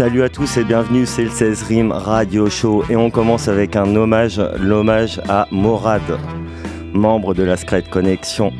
[0.00, 3.76] Salut à tous et bienvenue, c'est le 16 Rim Radio Show et on commence avec
[3.76, 6.00] un hommage, l'hommage à Morad,
[6.94, 8.50] membre de la Secret Connection.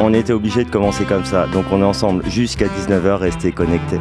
[0.00, 4.00] On était obligé de commencer comme ça, donc on est ensemble jusqu'à 19h, restez connectés.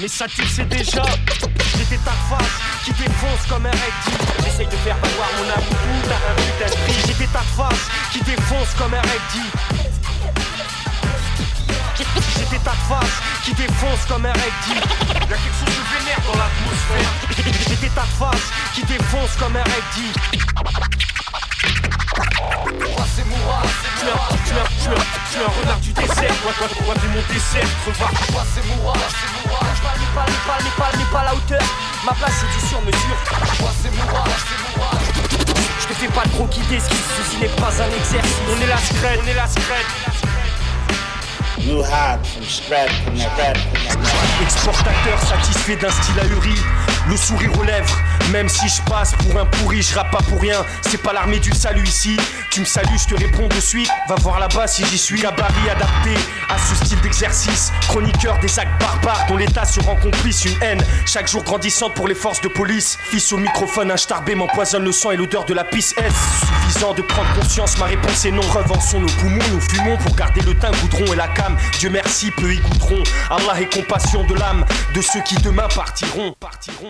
[0.00, 1.02] Mais ça tu sais déjà.
[1.76, 3.70] J'étais ta face qui défonce comme un
[4.42, 8.20] J'essaye de faire valoir mon amour T'as un putain de prix J'étais ta face qui
[8.22, 9.02] défonce comme un
[12.38, 14.74] J'étais ta face qui défonce comme un recti.
[14.74, 17.10] Y'a quelque chose de vénère dans l'atmosphère.
[17.68, 19.64] J'étais ta face qui défonce comme un
[23.98, 24.64] tu es un, es un,
[25.30, 28.12] tu es un, renard du désert, moi, toi, toi, t'es mon dessert, crevard.
[28.54, 31.62] c'est Moura, c'est Moura, je parle, pas, pas, pas, pas, pas la hauteur,
[32.04, 33.18] ma place c'est du sur mesure.
[35.80, 36.88] Je te fais pas trop quitter, ce
[37.30, 38.40] qui n'est pas un exercice.
[38.48, 39.86] On est la scred, on est la scred.
[41.60, 42.90] Scratch, from scratch.
[44.42, 46.54] Exportateur satisfait d'un style ahuri,
[47.08, 47.96] le sourire aux lèvres.
[48.30, 50.64] Même si je passe pour un pourri, je rappe pas pour rien.
[50.82, 52.16] C'est pas l'armée du salut ici.
[52.50, 53.90] Tu me salues, je te réponds de suite.
[54.08, 55.20] Va voir là-bas si j'y suis.
[55.20, 56.14] Gabarit adapté
[56.48, 57.72] à ce style d'exercice.
[57.88, 60.44] Chroniqueur des actes barbares dont l'État se rend complice.
[60.44, 62.98] Une haine chaque jour grandissante pour les forces de police.
[63.10, 65.94] Fils au microphone, un starbé m'empoisonne le sang et l'odeur de la pisse.
[65.96, 68.42] Est-ce suffisant de prendre conscience Ma réponse est non.
[68.42, 71.56] Revançons nos poumons, nous fumons pour garder le teint goudron et la cam.
[71.78, 73.02] Dieu merci, peu y goûteront.
[73.30, 74.64] Allah est compassion de l'âme
[74.94, 76.34] de ceux qui demain partiront.
[76.40, 76.89] Partiront,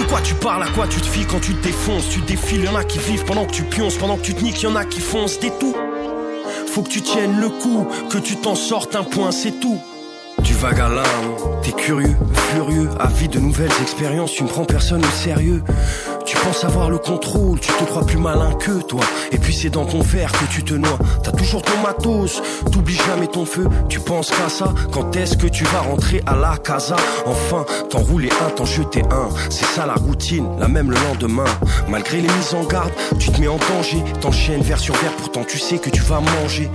[0.00, 2.08] De quoi tu parles, à quoi tu te fies quand tu te défonces?
[2.08, 4.62] Tu défiles, y'en a qui vivent pendant que tu pionces, pendant que tu te niques,
[4.62, 5.76] y'en a qui foncent des tout.
[6.68, 9.78] Faut que tu tiennes le coup, que tu t'en sortes un point, c'est tout.
[10.42, 10.88] Tu vagues à
[11.62, 12.16] t'es curieux,
[12.54, 15.62] furieux, avide de nouvelles expériences, tu ne prends personne au sérieux.
[16.24, 19.00] Tu penses avoir le contrôle, tu te crois plus malin que toi.
[19.32, 20.98] Et puis c'est dans ton verre que tu te noies.
[21.22, 23.66] T'as toujours ton matos, t'oublies jamais ton feu.
[23.88, 26.96] Tu penses qu'à ça, quand est-ce que tu vas rentrer à la casa?
[27.26, 29.28] Enfin, t'enrouler un, t'en jeter un.
[29.48, 31.44] C'est ça la routine, la même le lendemain.
[31.88, 34.02] Malgré les mises en garde, tu te mets en danger.
[34.20, 36.70] T'enchaînes verre sur verre, pourtant tu sais que tu vas manger.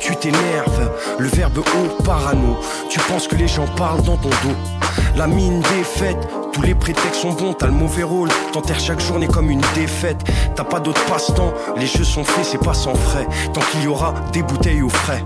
[0.00, 2.58] Tu t'énerves, le verbe haut parano.
[2.90, 4.56] Tu penses que les gens parlent dans ton dos.
[5.16, 8.28] La mine défaite, tous les prétextes sont bons, t'as le mauvais rôle.
[8.52, 10.22] T'enterres chaque journée comme une défaite.
[10.54, 13.26] T'as pas d'autre passe-temps, les jeux sont faits, c'est pas sans frais.
[13.52, 15.22] Tant qu'il y aura des bouteilles au frais.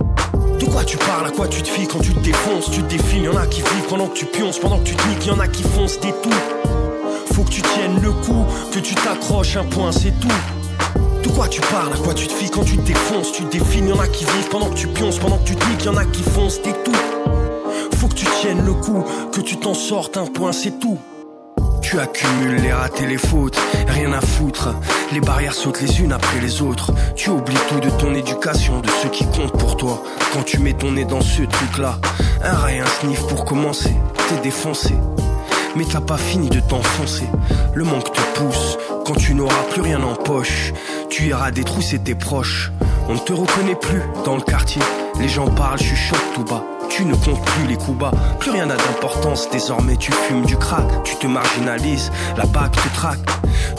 [0.58, 2.88] De quoi tu parles, à quoi tu te fies quand tu te défonces, tu te
[2.88, 5.38] défiles, y'en a qui vivent pendant que tu pionces, pendant que tu te niques, y'en
[5.38, 7.34] a qui foncent des tout.
[7.34, 10.28] Faut que tu tiennes le coup, que tu t'accroches un point, c'est tout.
[11.22, 13.52] De quoi tu parles, à quoi tu te fies quand tu te défonces, tu te
[13.52, 15.96] défiles, y'en a qui vivent pendant que tu pionces, pendant que tu te niques, y'en
[15.96, 16.92] a qui foncent des tout.
[17.98, 20.98] Faut que tu tiennes le coup, que tu t'en sortes un point, c'est tout.
[21.90, 24.74] Tu accumules les ratés, les fautes, rien à foutre.
[25.10, 26.92] Les barrières sautent les unes après les autres.
[27.16, 30.02] Tu oublies tout de ton éducation, de ce qui compte pour toi.
[30.34, 31.98] Quand tu mets ton nez dans ce truc-là,
[32.44, 33.94] un rail, un sniff pour commencer,
[34.28, 34.92] t'es défoncé.
[35.76, 37.26] Mais t'as pas fini de t'enfoncer.
[37.72, 38.76] Le manque te pousse.
[39.06, 40.74] Quand tu n'auras plus rien en poche,
[41.08, 42.70] tu iras détrousser tes proches.
[43.08, 44.82] On ne te reconnaît plus dans le quartier.
[45.20, 46.64] Les gens parlent, chuchotent tout bas.
[46.88, 49.48] Tu ne comptes plus les coups bas, plus rien n'a d'importance.
[49.50, 53.18] Désormais, tu fumes du crack, tu te marginalises, la bague te traque.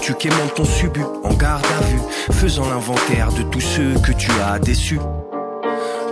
[0.02, 2.02] Tu quémantes ton subut en garde à vue,
[2.32, 5.00] faisant l'inventaire de tous ceux que tu as déçus.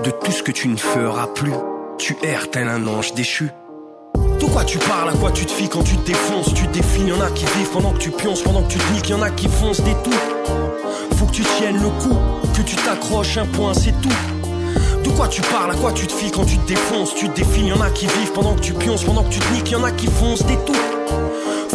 [0.03, 1.53] De tout ce que tu ne feras plus,
[1.97, 3.49] tu erres tel un ange déchu.
[4.39, 6.53] De quoi tu parles, à quoi tu te fies quand tu te défonces?
[6.53, 9.09] Tu défiles, y'en a qui vivent pendant que tu pionces, pendant que tu te niques,
[9.09, 10.13] y'en a qui foncent des tout.
[11.15, 12.17] Faut que tu tiennes le coup,
[12.55, 14.36] que tu t'accroches un point, c'est tout.
[15.17, 17.15] Quoi tu parles, à quoi tu te fies quand tu te défonces?
[17.15, 19.51] Tu te défiles, y'en a qui vivent pendant que tu pionces, pendant que tu te
[19.51, 20.75] niques, y'en a qui foncent des tout.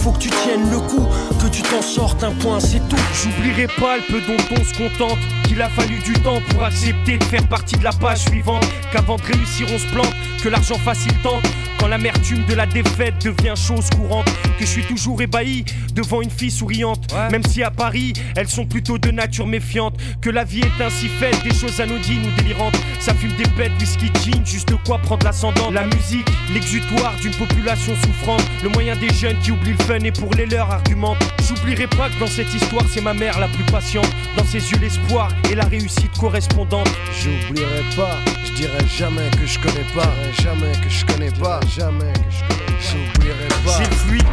[0.00, 1.08] Faut que tu tiennes le coup,
[1.42, 2.96] que tu t'en sortes un point, c'est tout.
[3.20, 5.18] J'oublierai pas le peu dont on se contente.
[5.48, 8.64] Qu'il a fallu du temps pour accepter de faire partie de la page suivante.
[8.92, 11.42] Qu'avant de réussir, on se plante, que l'argent facile tente.
[11.82, 14.26] Quand l'amertume de la défaite devient chose courante,
[14.56, 15.64] que je suis toujours ébahi
[15.94, 17.12] devant une fille souriante.
[17.32, 19.96] Même si à Paris, elles sont plutôt de nature méfiante.
[20.20, 22.76] Que la vie est ainsi faite, des choses anodines ou délirantes.
[23.00, 25.72] Ça fume des bêtes, whisky, jean, juste de quoi prendre l'ascendant.
[25.72, 28.44] La musique, l'exutoire d'une population souffrante.
[28.62, 31.18] Le moyen des jeunes qui oublient le fun et pour les leurs argumentent.
[31.48, 34.08] J'oublierai pas que dans cette histoire, c'est ma mère la plus patiente.
[34.36, 36.88] Dans ses yeux, l'espoir et la réussite correspondante.
[37.20, 42.12] J'oublierai pas, je dirai jamais que je connais pas, jamais que je connais pas jamais
[42.12, 42.62] que je.
[42.82, 43.78] J'oublierai pas.
[43.78, 44.26] J'ai le fluide,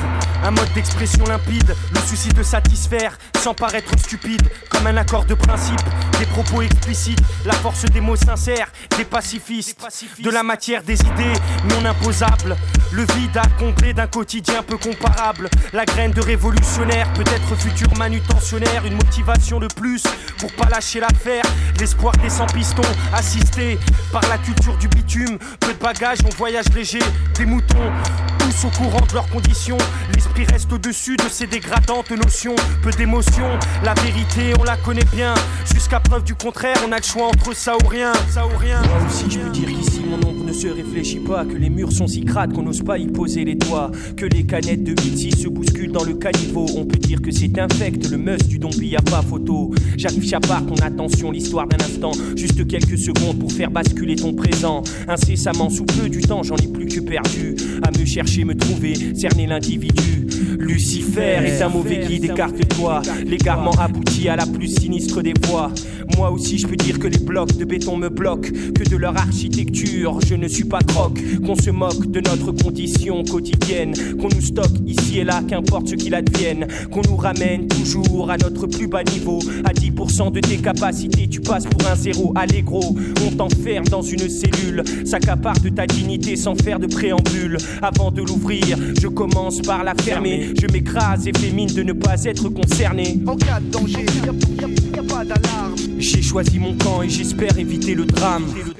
[0.44, 5.34] un mode d'expression limpide, le souci de satisfaire sans paraître stupide, comme un accord de
[5.34, 5.80] principe,
[6.20, 9.80] des propos explicites, la force des mots sincères, des pacifistes,
[10.20, 11.34] de la matière des idées
[11.70, 12.58] non imposables,
[12.92, 18.86] le vide à combler d'un quotidien peu comparable, la graine de révolutionnaire, peut-être futur manutentionnaire,
[18.86, 20.04] une motivation de plus
[20.40, 21.44] pour pas lâcher l'affaire,
[21.80, 22.82] l'espoir des sans pistons,
[23.14, 23.80] assisté
[24.12, 27.00] par la culture du bitume, peu de bagages, on voyage léger,
[27.38, 27.92] des moutons,
[28.40, 29.78] tous au courant de leurs conditions.
[30.14, 32.56] L'esprit reste au-dessus de ces dégradantes notions.
[32.82, 35.34] Peu d'émotion, la vérité, on la connaît bien.
[35.72, 38.14] Jusqu'à preuve du contraire, on a le choix entre ça ou rien.
[38.30, 38.82] Ça ou rien.
[38.82, 41.46] Moi aussi, je peux dire qu'ici, mon ombre ne se réfléchit pas.
[41.46, 43.92] Que les murs sont si crades qu'on n'ose pas y poser les doigts.
[44.18, 46.66] Que les canettes de Vitsi se bousculent dans le caniveau.
[46.76, 49.72] On peut dire que c'est infect, le must du dompi, a pas photo.
[49.98, 52.12] J'arrive chapard, ton attention, l'histoire d'un instant.
[52.36, 54.84] Juste quelques secondes pour faire basculer ton présent.
[55.08, 57.56] Incessamment, sous peu du temps, j'en ai plus que perdu.
[57.84, 60.28] À me chercher, me trouver, cerner l'individu.
[60.60, 63.02] Lucifer est un mauvais guide, écarte-toi.
[63.26, 65.72] L'égarement aboutit à la plus sinistre des voies.
[66.18, 69.16] Moi aussi, je peux dire que les blocs de béton me bloquent, que de leur
[69.18, 71.20] architecture, je ne suis pas croque.
[71.46, 75.96] Qu'on se moque de notre condition quotidienne, qu'on nous stocke ici et là, qu'importe ce
[75.96, 76.68] qu'il advienne.
[76.92, 79.40] Qu'on nous ramène toujours à notre plus bas niveau.
[79.66, 82.34] À 10% de tes capacités, tu passes pour un zéro.
[82.36, 82.96] Allez gros,
[83.28, 87.58] on t'enferme dans une cellule, s'accapare de ta dignité sans faire de préambule.
[87.82, 90.54] Avant de l'ouvrir, je commence par la fermer.
[90.60, 93.20] Je m'écrase et fais mine de ne pas être concerné.
[93.28, 94.32] En cas de danger, y a,
[94.62, 95.76] y a- y a pas d'alarme.
[95.98, 98.44] J'ai choisi mon camp et j'espère éviter le drame.
[98.56, 98.74] Le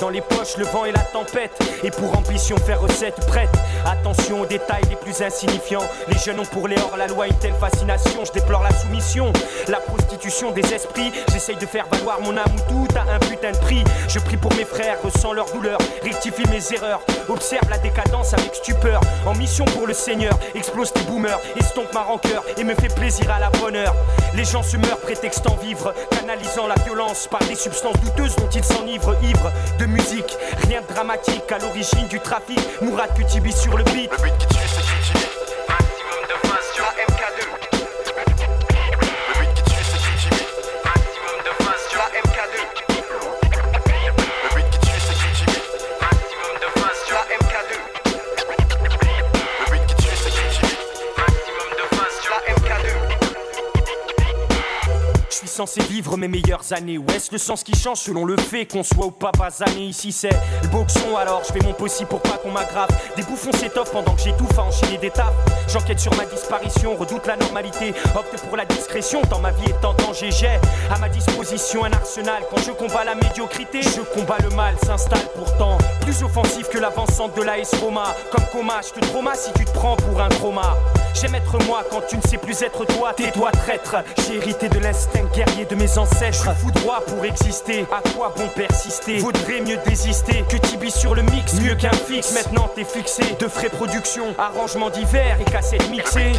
[0.00, 1.58] dans les poches, le vent et la tempête.
[1.82, 3.50] Et pour ambition, faire recette prête.
[3.86, 5.84] Attention aux détails les plus insignifiants.
[6.08, 8.24] Les jeunes ont pour les hors la loi une telle fascination.
[8.24, 9.32] Je déplore la soumission,
[9.68, 11.12] la prostitution des esprits.
[11.32, 13.84] J'essaye de faire valoir mon âme tout a un putain de prix.
[14.08, 17.00] Je prie pour mes frères, ressens leur douleur, rectifie mes erreurs.
[17.28, 19.00] Observe la décadence avec stupeur.
[19.26, 23.30] En mission pour le Seigneur, explose tes boomers, estompe ma rancœur et me fait plaisir
[23.30, 23.94] à la bonne heure.
[24.34, 28.64] Les gens se meurent prétextant vivre, canalisant la violence par des substances douteuses dont ils
[28.64, 30.36] s'enivrent, ivres de musique.
[30.66, 32.60] Rien de dramatique à l'origine du trafic.
[32.80, 34.10] Mourad Kutibi sur le beat.
[34.10, 35.27] Le beat
[55.58, 56.98] censé vivre mes meilleures années.
[56.98, 60.12] Ou est-ce le sens qui change selon le fait qu'on soit ou pas basané Ici
[60.12, 60.30] c'est
[60.62, 62.88] le boxon alors je fais mon possible pour pas qu'on m'aggrave.
[63.16, 65.34] Des bouffons s'étoffent pendant que j'étouffe à enchaîner des tapes.
[65.66, 67.92] J'enquête sur ma disparition, redoute la normalité.
[68.14, 70.30] Opte pour la discrétion tant ma vie est en danger.
[70.30, 70.60] J'ai
[70.94, 72.44] à ma disposition un arsenal.
[72.48, 74.76] Quand je combats la médiocrité, je combats le mal.
[74.86, 78.14] S'installe pourtant plus offensif que l'avancante de l'AS Roma.
[78.30, 80.76] Comme coma, je te trauma si tu te prends pour un chroma.
[81.14, 83.96] J'aime être moi quand tu ne sais plus être toi, tais-toi traître.
[84.26, 86.44] J'ai hérité de l'instinct guerrier de mes ancêtres.
[86.44, 89.18] Je fous droit pour exister, à quoi bon persister?
[89.18, 92.32] Vaudrait mieux désister que Tibi sur le mix, mieux qu'un fixe.
[92.32, 96.32] Maintenant t'es fixé, de frais production, arrangement divers et cassettes mixées.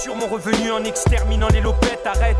[0.00, 2.06] Assure mon revenu en exterminant les lopettes.
[2.06, 2.38] Arrête,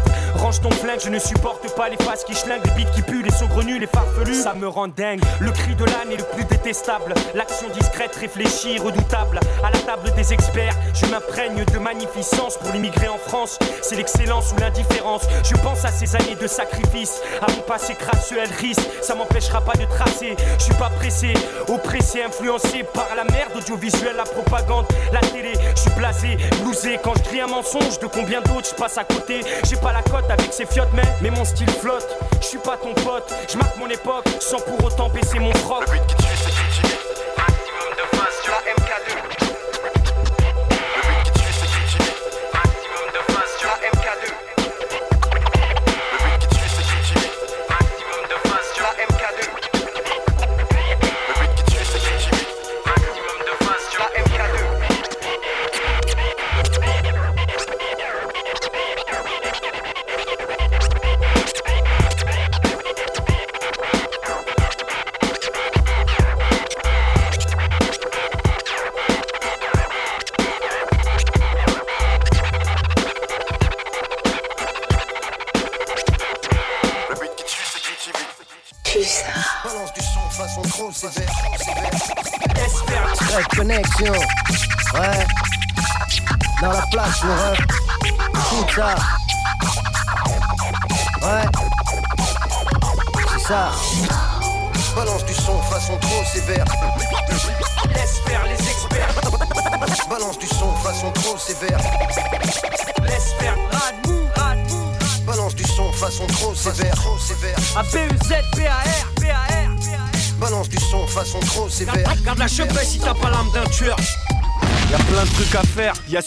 [0.58, 3.78] ton je ne supporte pas les faces qui schlinguent, les beats qui puent, les saugrenus,
[3.78, 4.42] les farfelus.
[4.42, 5.20] Ça me rend dingue.
[5.38, 7.14] Le cri de l'âne est le plus détestable.
[7.34, 9.38] L'action discrète, réfléchie, redoutable.
[9.62, 13.58] À la table des experts, je m'imprègne de magnificence pour l'immigré en France.
[13.82, 15.22] C'est l'excellence ou l'indifférence.
[15.44, 18.82] Je pense à ces années de sacrifice, à mon passé crasseux, elle risque.
[19.02, 20.34] Ça m'empêchera pas de tracer.
[20.58, 21.34] Je suis pas pressé,
[21.68, 25.52] oppressé, influencé par la merde audiovisuelle, la propagande, la télé.
[25.76, 27.98] Je suis blasé, blousé quand je crie un mensonge.
[28.00, 29.42] De combien d'autres je passe à côté?
[29.64, 32.08] J'ai pas la cote avec ces fiottes, mais, mais mon style flotte.
[32.40, 35.86] Je suis pas ton pote, je marque mon époque sans pour autant baisser mon froc.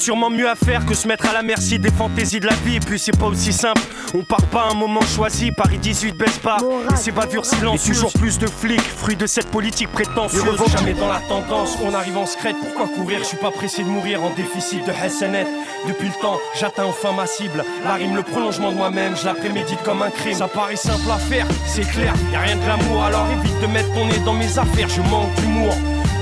[0.04, 2.76] Sûrement mieux à faire que se mettre à la merci des fantaisies de la vie.
[2.76, 3.82] Et puis c'est pas aussi simple,
[4.14, 5.52] on part pas à un moment choisi.
[5.52, 6.58] Paris 18 baisse pas,
[6.92, 7.96] et ces bavures silencieuses.
[7.96, 10.44] toujours plus de flics, fruit de cette politique prétentieuse.
[10.68, 12.58] Jamais dans la tendance, on arrive en secrète.
[12.60, 13.20] Pourquoi courir?
[13.20, 15.48] Je suis pas pressé de mourir en déficit de Hassanet.
[15.88, 17.64] Depuis le temps, j'atteins enfin ma cible.
[17.86, 20.34] La rime, le prolongement de moi-même, je la prémédite comme un crime.
[20.34, 23.04] Ça paraît simple à faire, c'est clair, y a rien de glamour.
[23.04, 25.74] Alors évite de mettre ton nez dans mes affaires, je manque d'humour.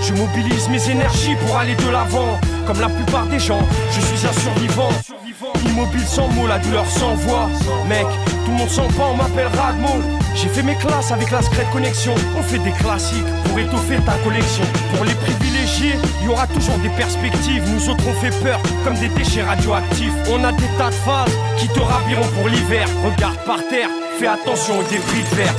[0.03, 2.39] Je mobilise mes énergies pour aller de l'avant.
[2.67, 3.59] Comme la plupart des gens,
[3.91, 4.89] je suis un survivant.
[5.65, 7.49] Immobile sans mots, la douleur sans voix.
[7.87, 8.05] Mec,
[8.45, 9.89] tout le monde s'en va, on m'appelle Radmo.
[10.35, 12.13] J'ai fait mes classes avec la Secret Connexion.
[12.37, 14.63] On fait des classiques pour étoffer ta collection.
[14.95, 17.63] Pour les privilégiés, il y aura toujours des perspectives.
[17.73, 20.13] Nous autres, on fait peur comme des déchets radioactifs.
[20.29, 22.87] On a des tas de phases qui te raviront pour l'hiver.
[23.03, 23.89] Regarde par terre,
[24.19, 25.55] fais attention aux débris de verre.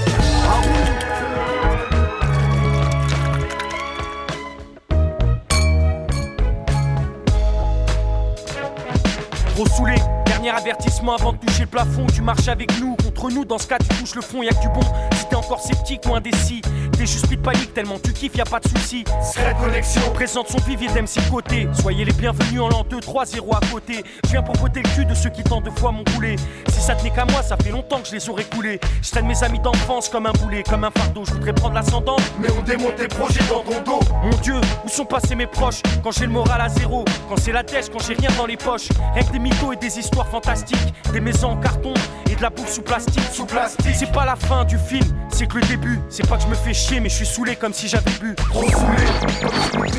[9.55, 9.97] Trop saoulé,
[10.33, 12.07] dernier avertissement avant de toucher le plafond.
[12.15, 14.62] Tu marches avec nous, contre nous, dans ce cas tu touches le fond, y'a que
[14.62, 14.81] du bon.
[15.19, 16.62] Si t'es encore sceptique ou indécis,
[16.93, 19.05] t'es juste pris de panique tellement tu kiffes, y'a pas de souci.
[19.23, 21.69] Secret connexion présente son vivier d'MC côté.
[21.79, 24.05] Soyez les bienvenus en l'an 2, 3, 0 à côté.
[24.25, 26.37] Je viens pour botter le cul de ceux qui tant de fois m'ont roulé.
[26.69, 28.81] Si ça tenait qu'à moi, ça fait longtemps que je les aurais coulés.
[29.03, 31.25] Je traîne mes amis d'enfance comme un boulet, comme un fardeau.
[31.27, 34.01] Je voudrais prendre l'ascendant, mais on démonte tes projets dans ton dos.
[34.23, 35.83] Mon Dieu, où sont passés mes proches?
[36.03, 38.57] Quand j'ai le moral à zéro, quand c'est la tête, quand j'ai rien dans les
[38.57, 38.89] poches.
[39.15, 41.95] Rien que des mythos et des histoires fantastiques, des maisons en carton
[42.31, 43.23] et de la bouffe sous plastique.
[43.33, 43.95] Sous plastique.
[43.95, 46.00] C'est pas la fin du film, c'est que le début.
[46.09, 48.35] C'est pas que je me fais chier, mais je suis saoulé comme si j'avais bu.
[48.35, 49.05] Trop saoulé.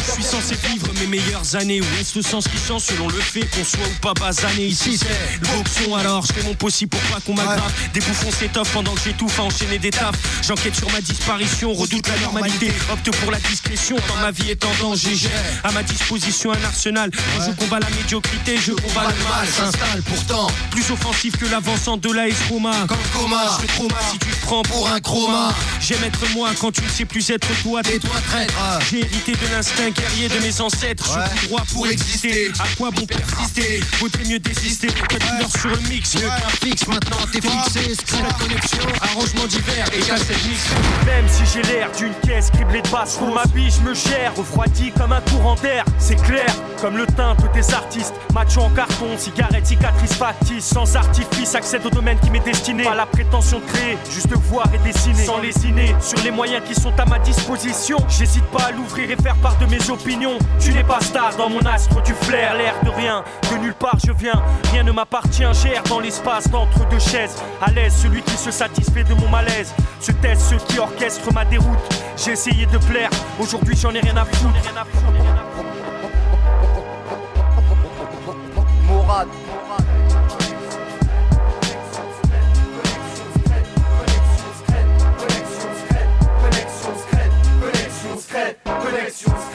[0.06, 1.82] Je suis censé vivre mes meilleures années.
[1.82, 4.98] Où est-ce le sens qui change selon le fait qu'on soit ou pas basané Ici?
[4.98, 7.72] C'est le boxon alors je fais mon possible pour pas qu'on m'aggrave.
[7.94, 10.16] Des bouffons s'étoffent pendant que j'étouffe à enchaîner des tafs.
[10.46, 12.72] J'enquête sur ma disparition, redoute la normalité.
[12.92, 15.16] Opte pour la discrétion quand ma vie est en danger.
[15.16, 15.30] J'ai
[15.64, 17.10] à ma disposition un arsenal.
[17.12, 19.48] Quand je combats la médiocrité, je combats le mal.
[19.48, 22.74] s'installe pourtant Plus offensif que l'avancement de la Escoma.
[22.88, 23.58] comme coma.
[23.62, 25.54] Je te trauma si tu te prends pour un chroma.
[25.80, 27.82] J'aime être moi quand tu ne sais plus être toi.
[27.92, 28.54] Et toi traître.
[28.90, 31.18] J'ai hérité de l'instinct guerrier de mes ancêtres.
[31.18, 31.24] Ouais.
[31.34, 32.52] Je suis droit pour exister.
[32.60, 33.82] À quoi bon persister?
[34.00, 34.88] Vaudrait mieux désister.
[34.88, 36.16] Que tu meurs sur le mix?
[36.16, 37.96] Le Le fixe maintenant t'es fixé.
[38.06, 38.80] c'est la connexion.
[39.02, 40.62] Arrangement divers et cassette mix.
[41.06, 44.36] Même si j'ai l'air d'une caisse criblée de basse, pour ma vie, je me gère,
[44.36, 45.84] refroidi comme un courant d'air.
[46.00, 46.46] C'est clair,
[46.82, 48.14] comme le teint des artistes.
[48.34, 50.66] Macho en carton, cigarette, cicatrice factice.
[50.66, 52.84] Sans artifice, accède au domaine qui m'est destiné.
[52.84, 55.26] Pas la prétention de créer, juste voir et dessiner.
[55.26, 57.98] Sans lésiner sur les moyens qui sont à ma disposition.
[58.08, 60.38] J'hésite pas à l'ouvrir et faire part de mes opinions.
[60.60, 63.24] Tu n'es pas star dans mon astre, du flair, l'air de rien.
[63.52, 65.44] De nulle part je viens, rien ne m'appartient.
[65.54, 67.36] Gère dans l'espace d'entre deux chaises.
[67.62, 69.74] À l'aise, celui qui se satisfait de mon malaise.
[70.00, 71.80] Se taisent ceux qui orchestrent ma déroute.
[72.18, 73.10] J'ai essayé de plaire,
[73.40, 74.54] aujourd'hui j'en ai rien à foutre.
[89.24, 89.53] choose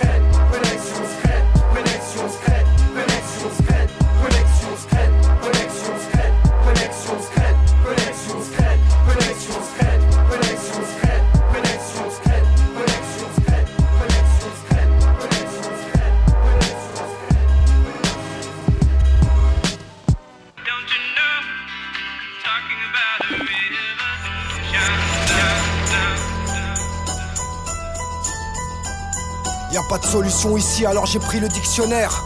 [29.88, 32.22] pas de solution ici, alors j'ai pris le dictionnaire.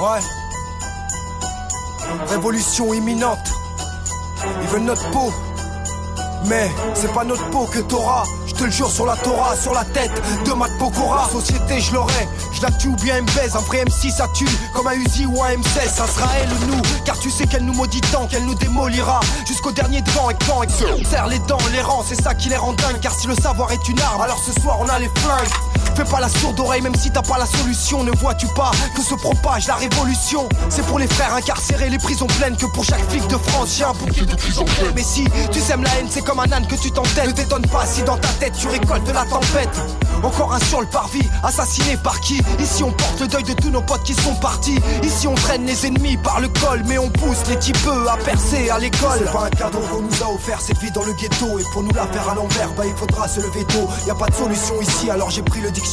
[0.00, 0.20] Ouais.
[2.28, 3.52] Révolution imminente.
[4.62, 5.32] Ils veulent notre peau.
[6.46, 8.24] Mais c'est pas notre peau que t'auras.
[8.46, 10.12] Je te le jure sur la Torah, sur la tête
[10.46, 11.28] de Matt Pokora.
[11.30, 12.28] Société, je l'aurai.
[12.52, 13.56] Je la tue ou bien elle me baise.
[13.56, 15.88] Un vrai M6 ça tue comme un Uzi ou un M16.
[15.88, 16.82] Ça sera elle ou nous.
[17.04, 19.20] Car tu sais qu'elle nous maudit tant qu'elle nous démolira.
[19.46, 22.04] Jusqu'au dernier devant et quand et serre les dents, les rangs.
[22.06, 23.00] C'est ça qui les rend dingues.
[23.00, 25.69] Car si le savoir est une arme, alors ce soir on a les flingues.
[26.00, 28.02] Fais pas la sourde oreille, même si t'as pas la solution.
[28.02, 30.48] Ne vois-tu pas que se propage la révolution?
[30.70, 32.56] C'est pour les frères incarcérés, les prisons pleines.
[32.56, 34.64] Que pour chaque flic de France, j'ai un bouquet de prison.
[34.96, 37.26] Mais si tu sèmes la haine, c'est comme un âne que tu t'entêtes.
[37.26, 39.78] Ne t'étonne pas si dans ta tête tu récoltes de la tempête.
[40.22, 42.40] Encore un sur le parvis, assassiné par qui?
[42.58, 44.78] Ici on porte le deuil de tous nos potes qui sont partis.
[45.02, 48.70] Ici on traîne les ennemis par le col, mais on pousse les typeux à percer
[48.70, 49.18] à l'école.
[49.18, 51.58] C'est pas un cadeau qu'on nous a offert cette vie dans le ghetto.
[51.58, 53.86] Et pour nous la faire à l'envers, bah il faudra se lever tôt.
[54.06, 55.89] Y a pas de solution ici, alors j'ai pris le dictionnaire.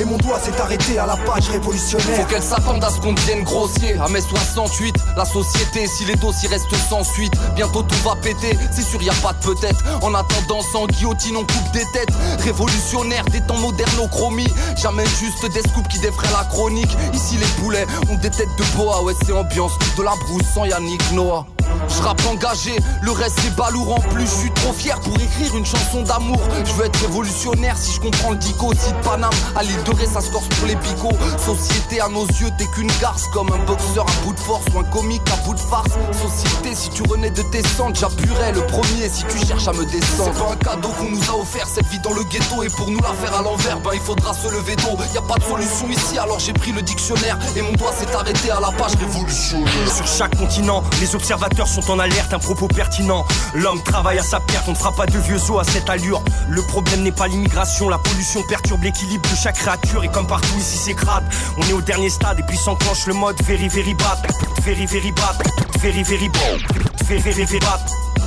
[0.00, 2.16] Et mon doigt s'est arrêté à la page révolutionnaire.
[2.16, 3.94] Faut qu'elle s'attende à ce qu'on devienne grossier.
[4.02, 8.58] À mai 68, la société, si les dossiers restent sans suite, bientôt tout va péter.
[8.72, 9.84] C'est sûr, y a pas de peut-être.
[10.02, 12.14] En attendant, sans guillotine, on coupe des têtes.
[12.38, 14.48] Révolutionnaire des temps modernes au chromie.
[14.80, 16.96] Jamais juste des scoops qui défraient la chronique.
[17.12, 19.02] Ici, les poulets ont des têtes de boa.
[19.02, 21.46] Ouais, c'est ambiance de la brousse sans Yannick Noah.
[21.88, 25.54] Je rappe engagé, le reste c'est balourd en plus, je suis trop fier pour écrire
[25.56, 26.40] une chanson d'amour.
[26.64, 29.90] Je veux être révolutionnaire si je comprends le dico, si de Paname à l'île de
[29.94, 31.16] Ré ça se pour les picots.
[31.38, 34.80] Société à nos yeux, t'es qu'une garce comme un boxeur à bout de force ou
[34.80, 35.90] un comique à bout de farce.
[36.12, 39.84] Société, si tu renais de tes cendres, j'appuierais le premier si tu cherches à me
[39.84, 40.32] descendre.
[40.34, 43.00] C'est un cadeau qu'on nous a offert cette vie dans le ghetto et pour nous
[43.00, 44.98] la faire à l'envers, ben il faudra se lever tôt.
[45.14, 48.12] Y a pas de solution ici, alors j'ai pris le dictionnaire et mon doigt s'est
[48.14, 49.92] arrêté à la page révolutionnaire.
[49.94, 53.24] Sur chaque continent, les observateurs sont en alerte, un propos pertinent.
[53.54, 56.22] L'homme travaille à sa perte, on ne fera pas de vieux os à cette allure.
[56.48, 60.02] Le problème n'est pas l'immigration, la pollution perturbe l'équilibre de chaque créature.
[60.04, 61.24] Et comme partout ici c'est crade,
[61.56, 64.18] on est au dernier stade et puis s'enclenche le mode very very bad.
[64.62, 65.36] Very very bad,
[65.80, 66.60] very very bad,
[67.06, 67.80] very very bad.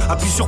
[0.09, 0.47] Appuie sur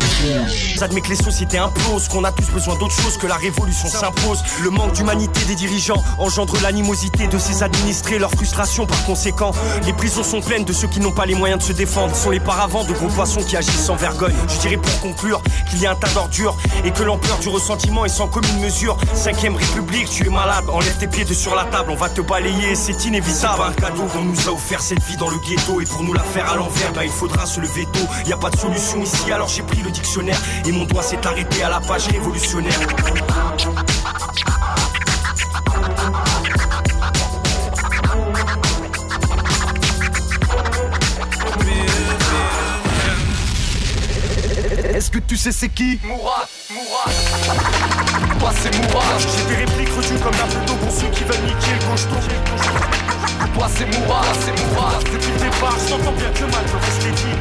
[0.78, 3.90] Ça admet que les sociétés implosent, qu'on a tous besoin d'autre chose que la révolution
[3.90, 4.42] s'impose.
[4.64, 9.52] Le manque d'humanité des dirigeants engendre l'animosité de ses administrés, leur frustration par conséquent.
[9.86, 12.30] Les prisons sont pleines de ceux qui n'ont pas les moyens de se défendre, sont
[12.30, 12.40] les
[12.70, 14.36] de gros poissons qui agissent sans vergogne.
[14.48, 16.56] Je dirais pour conclure qu'il y a un tas d'ordures
[16.86, 18.96] et que l'ampleur du ressentiment est sans commune mesure.
[19.14, 22.22] Cinquième République, tu es malade, enlève tes pieds de sur la table, on va te
[22.22, 23.64] balayer, c'est inévitable.
[23.70, 26.22] Un cadeau qu'on nous a offert cette vie dans le ghetto et pour nous la
[26.22, 28.08] faire à l'envers, bah il faudra se lever tôt.
[28.28, 31.26] Y a pas de solution ici, alors j'ai pris le dictionnaire et mon doigt s'est
[31.26, 32.80] arrêté à la page révolutionnaire.
[45.10, 47.14] Est-ce que tu sais c'est qui Mourad, Mourad.
[48.38, 49.18] Toi c'est Mourad.
[49.18, 52.06] J'ai des répliques reçues comme un photo pour ceux qui veulent niquer le gauche
[53.56, 55.04] Toi c'est Mourad, c'est Mourad.
[55.12, 57.36] Depuis le départ, je t'entends bien que mal peut rester dit.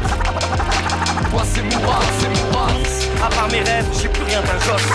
[1.30, 2.72] Toi c'est Mourad, c'est Mourad.
[3.22, 4.88] À part mes rêves, j'ai plus rien d'un gosse.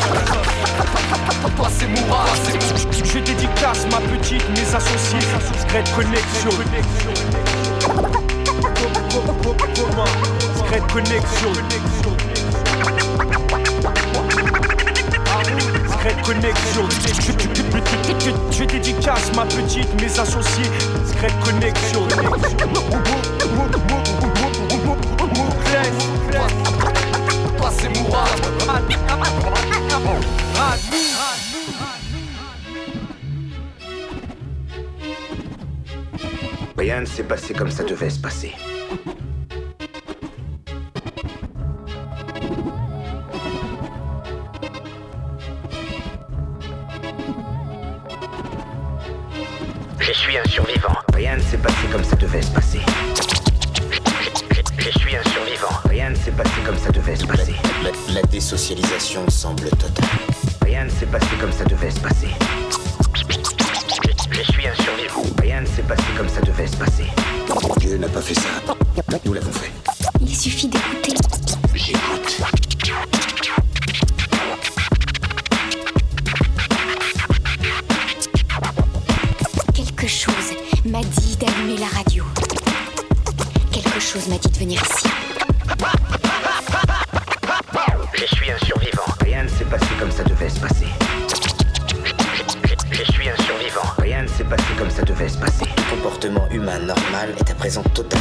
[1.56, 3.06] Toi c'est Mourad, c'est Mourad.
[3.06, 5.20] Je dédicace ma petite, mes associés.
[5.62, 6.50] Secret connexion.
[10.58, 12.03] Secret connexion.
[16.04, 16.84] Secret connexion.
[18.20, 20.66] Je- je dédicace ma petite, mes associés.
[21.08, 22.06] Secret connexion.
[27.58, 27.90] Toi c'est.
[36.78, 38.54] Rien ne s'est passé comme ça devait se passer.
[60.64, 62.30] Rien ne s'est passé comme ça devait se passer.
[63.14, 63.24] Je,
[64.32, 65.24] je suis un survivant.
[65.42, 67.04] Rien ne s'est passé comme ça devait se passer.
[67.78, 68.48] Dieu n'a pas fait ça.
[69.26, 69.72] Nous l'avons fait.
[70.22, 71.16] Il suffit d'écouter.
[71.76, 72.42] J'écoute.
[79.74, 80.54] Quelque chose
[80.86, 82.24] m'a dit d'allumer la radio.
[83.74, 85.03] Quelque chose m'a dit de venir ici.
[97.64, 98.13] Normal est à présent totalement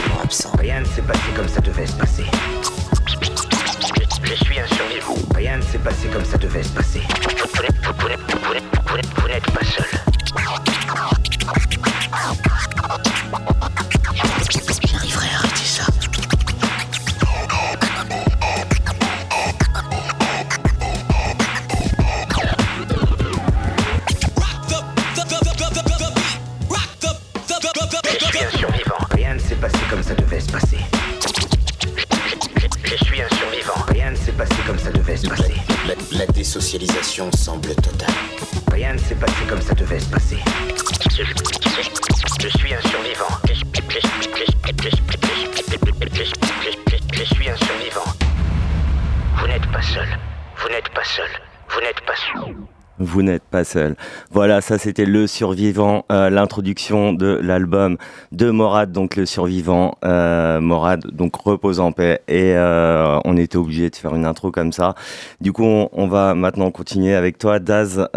[53.52, 53.94] pas seul.
[54.32, 57.96] Voilà, ça c'était le survivant, euh, l'introduction de l'album
[58.32, 59.94] de Morad, donc le survivant.
[60.04, 62.20] Euh, Morad, donc repose en paix.
[62.26, 64.94] Et euh, on était obligé de faire une intro comme ça.
[65.40, 68.08] Du coup, on, on va maintenant continuer avec toi, Daz,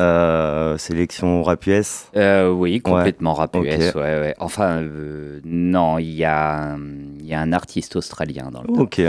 [0.77, 2.05] sélection rap US.
[2.15, 4.33] Euh, oui, complètement rap ouais, ouais.
[4.39, 4.81] Enfin,
[5.43, 6.79] non, il y, a un-
[7.25, 8.69] il y a un artiste australien dans le.
[8.79, 9.01] Ok.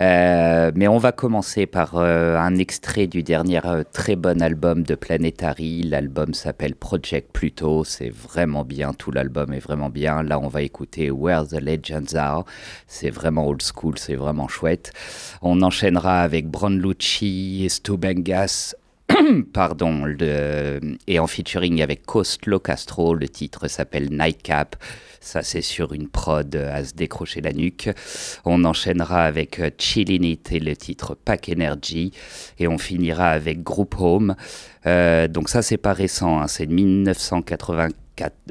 [0.00, 4.82] Euh, mais on va commencer par euh, un extrait du dernier euh, très bon album
[4.84, 5.82] de Planetary.
[5.82, 7.84] L'album s'appelle Project Pluto.
[7.84, 8.94] C'est vraiment bien.
[8.94, 10.22] Tout l'album est vraiment bien.
[10.22, 12.44] Là, on va écouter Where the Legends Are.
[12.86, 13.98] C'est vraiment old school.
[13.98, 14.92] C'est vraiment chouette.
[15.42, 18.74] On enchaînera avec Bron Lucci et Stu Bengas.
[19.52, 24.76] Pardon, le- et en featuring avec Coastlo Castro, le titre s'appelle Nightcap.
[25.20, 27.90] Ça, c'est sur une prod à se décrocher la nuque.
[28.44, 32.12] On enchaînera avec euh, Chillin' It et le titre Pack Energy.
[32.58, 34.36] Et on finira avec Group Home.
[34.86, 37.94] Euh, donc, ça, c'est pas récent, hein, c'est de 1984.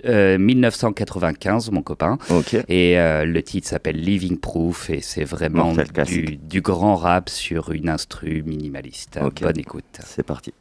[0.05, 2.17] euh, 1995, mon copain.
[2.67, 7.89] Et euh, le titre s'appelle Living Proof et c'est vraiment du, grand rap sur une
[7.89, 9.19] instru minimaliste.
[9.41, 9.85] Bonne écoute.
[10.05, 10.53] C'est parti.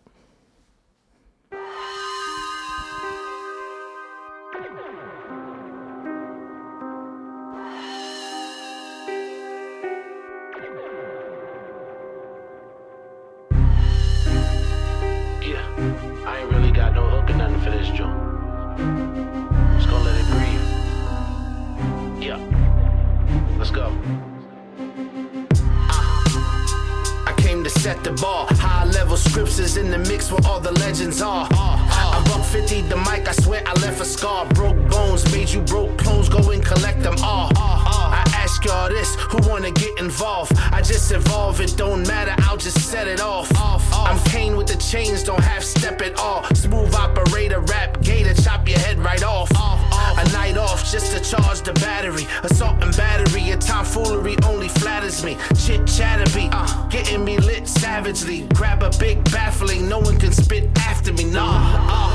[55.87, 55.93] Me.
[55.93, 58.47] Chit chatter uh, getting me lit savagely.
[58.55, 61.25] Grab a big baffling, no one can spit after me.
[61.25, 61.87] Nah.
[61.89, 62.13] Uh.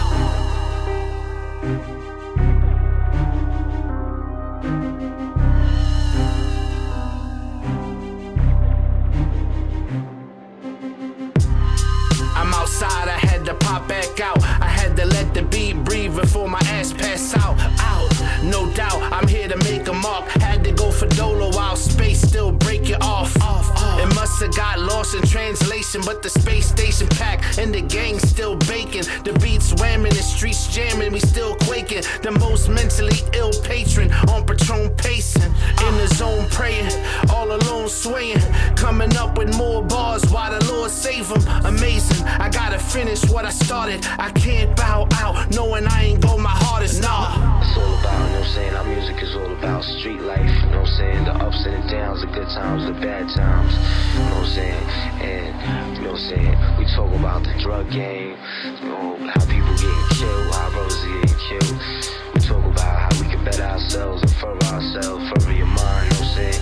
[12.33, 14.41] I'm outside, I had to pop back out.
[14.43, 17.55] I had to let the beat breathe before my ass pass out.
[17.79, 19.10] Out, no doubt,
[24.41, 29.03] have got lost in translation, but the space station packed and the gang still baking.
[29.23, 32.03] The beats whamming, the streets jamming, we still quaking.
[32.23, 35.53] The most mentally ill patron on Patron pacing.
[35.85, 36.91] In the zone praying,
[37.29, 38.41] all alone swaying.
[38.75, 41.43] Coming up with more bars, why the Lord save them.
[41.65, 44.05] Amazing, I gotta finish what I started.
[44.17, 47.01] I can't bow out, knowing I ain't go my hardest.
[47.01, 47.60] Nah.
[47.71, 48.75] It's all about, you know what I'm saying?
[48.75, 51.23] Our music is all about street life, you know what I'm saying?
[51.23, 53.71] The ups and the downs, the good times, the bad times,
[54.11, 54.83] you know what I'm saying?
[55.23, 56.55] And, you know what I'm saying?
[56.75, 58.35] We talk about the drug game,
[58.75, 61.79] you know, how people getting killed, how brothers are getting killed.
[62.35, 66.19] We talk about how we can better ourselves and further ourselves, further your mind, you
[66.19, 66.59] know what I'm saying?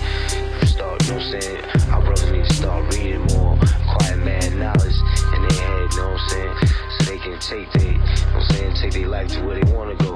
[0.70, 1.90] Start, you know what I'm saying?
[1.90, 3.58] Our brothers need to start reading more,
[3.98, 4.94] quiet man knowledge
[5.34, 6.54] in their head, you know what I'm saying?
[6.94, 9.58] So they can take they, you know what I'm saying, take their life to where
[9.58, 10.09] they wanna go.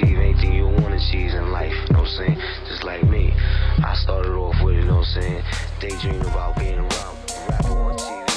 [0.00, 2.38] Achieve anything you wanna achieve in life, you know what I'm saying?
[2.68, 3.34] Just like me.
[3.82, 7.14] I started off with, you know what I'm saying, about being a rap,
[7.50, 8.28] rapper on TV.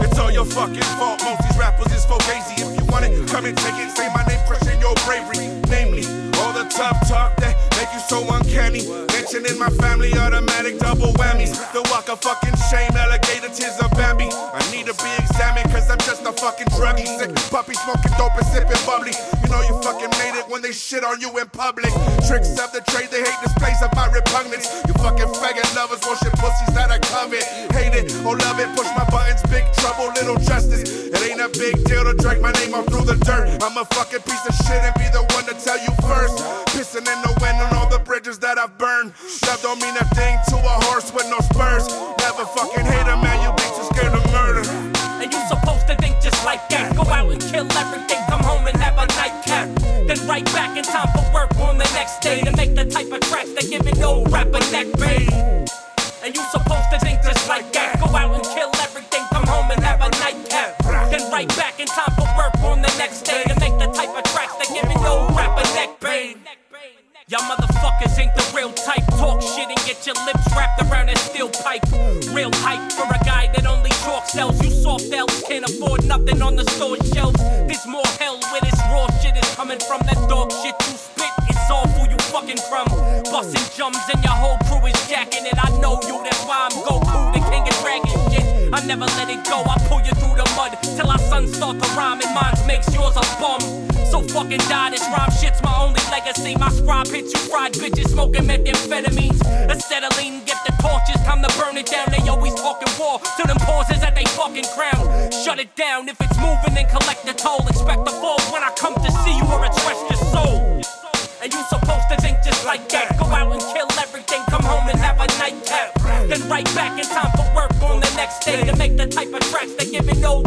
[0.00, 1.22] It's all your fucking fault.
[1.22, 2.64] Most these rappers is fugazi.
[2.64, 3.90] If you want it, come and take it.
[3.94, 5.52] Say my name, crushing your bravery.
[5.68, 6.06] Namely,
[6.40, 8.88] all the tough talk that make you so uncanny.
[9.12, 11.60] Mentioning my family, automatic double whammies.
[11.74, 12.93] The walk of fucking shame,
[17.74, 19.12] Puppy smoking dope and sipping bubbly.
[19.42, 21.90] You know you fucking made it when they shit on you in public.
[22.26, 24.70] Tricks of the trade, they hate displays of my repugnance.
[24.86, 27.42] You fucking faggot lovers, worship pussies that I covet.
[27.74, 30.82] Hate it or love it, push my buttons, big trouble, little justice.
[30.86, 33.62] It ain't a big deal to drag my name off through the dirt.
[33.62, 35.24] I'm a fucking piece of shit and be the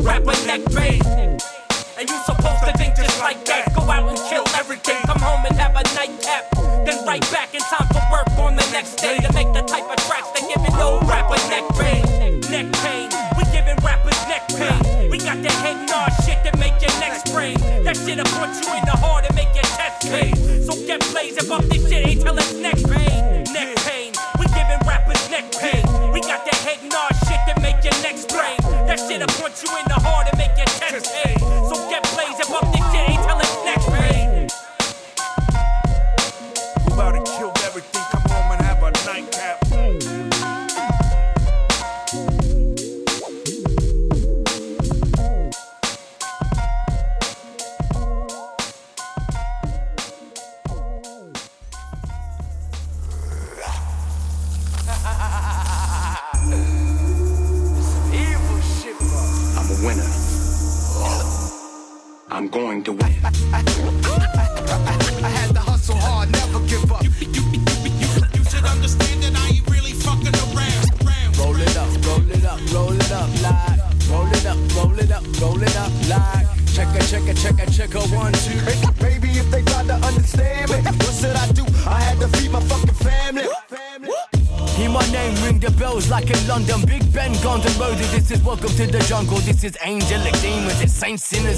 [0.03, 1.01] that neck pain.
[1.97, 3.73] And you supposed to think just like that.
[3.73, 6.45] Go out and kill everything, come home and have a nightcap.
[6.85, 9.89] Then right back in time for work on the next day to make the type
[9.89, 12.03] of tracks that give it no rapper neck pain.
[12.51, 15.09] Neck pain, we giving rappers neck pain.
[15.09, 17.57] We got the head nod shit that make your neck sprain.
[17.83, 20.35] That shit'll put you in the heart and make your chest pain.
[20.61, 22.23] So get blazing, bump this shit ain't
[22.61, 22.66] neck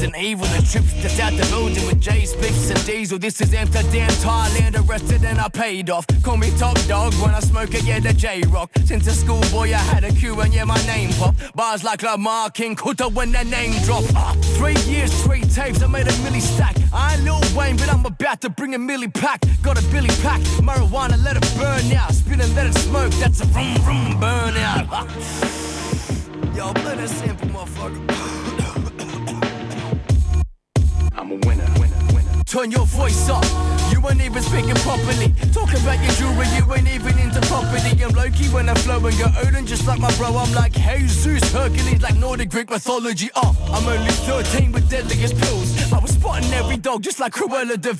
[0.02, 0.46] and evil.
[0.48, 3.20] The trips that's out the building with J's, Spiffs, and Diesel.
[3.20, 4.88] This is Amsterdam, Thailand.
[4.88, 6.06] Arrested and I paid off.
[6.24, 7.84] Call me top dog when I smoke it.
[7.84, 8.72] Yeah, the J Rock.
[8.86, 11.36] Since a schoolboy, I had a Q and yeah, my name pop.
[11.56, 14.04] Bars like Lamar King Kuta when the name drop.
[14.16, 15.82] Ah, three years, three tapes.
[15.82, 16.76] I made a milli stack.
[16.94, 19.42] I ain't Lil Wayne, but I'm about to bring a milli pack.
[19.62, 20.42] Got a Billy pack.
[20.62, 22.14] Marijuana, let it burn out.
[22.14, 23.12] Spin and let it smoke.
[23.14, 24.88] That's a vroom vroom burn out.
[26.56, 28.76] Yo, play that sample, motherfucker.
[31.30, 31.66] I'm a winner.
[32.46, 33.46] Turn your voice up.
[33.92, 35.32] You ain't even speaking properly.
[35.54, 38.04] Talking about your jewelry, you ain't even into property.
[38.04, 40.36] I'm Loki when I flow and get Odin just like my bro.
[40.36, 43.30] I'm like Jesus, Hercules, like Nordic Greek mythology.
[43.36, 45.94] Uh, I'm only 13 with deadliest pills.
[45.94, 47.92] I was spotting every dog just like Cruella de.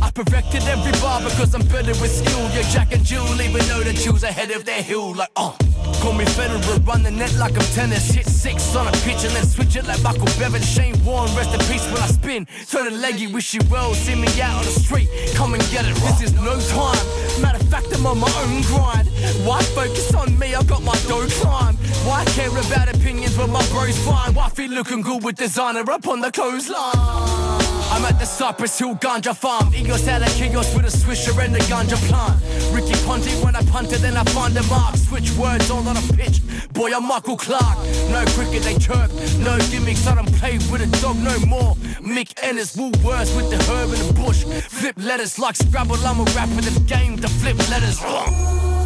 [0.00, 2.40] I perfected every bar because I'm better with skill.
[2.54, 5.14] Yeah, Jack and Jill even know the Jew's ahead of their hill.
[5.14, 5.52] Like, uh,
[6.00, 8.10] call me Federer, run the net like I'm tennis.
[8.10, 10.62] Hit six on a pitch and then switch it like Michael Bevan.
[10.62, 12.46] Shane Warne, rest in peace when I spin.
[12.68, 13.94] Turn a leggy, wish you well.
[13.94, 15.94] See me out on the street, come and get it.
[15.96, 17.06] This is no time.
[17.42, 19.08] Matter of fact, I'm on my own grind.
[19.46, 20.54] Why focus on me?
[20.54, 21.76] I got my dough climb.
[22.08, 24.34] Why care about opinions when my bro's fine?
[24.50, 27.59] Feel looking good with designer up on the clothesline?
[27.90, 29.74] I'm at the Cypress Hill Ganja Farm.
[29.74, 32.40] Eagles out of chaos with a swisher and a ganja plant.
[32.72, 34.96] Ricky Ponte when I punt it, then I find a mark.
[34.96, 36.40] Switch words all on a pitch.
[36.72, 37.78] Boy, I'm Michael Clark.
[38.10, 39.10] No cricket, they chirp.
[39.40, 41.74] No gimmicks, I don't play with a dog no more.
[42.00, 44.44] Mick Ennis, Woolworths with the herb in the bush.
[44.44, 48.79] Flip letters like Scrabble, I'm a rapper this game to flip letters.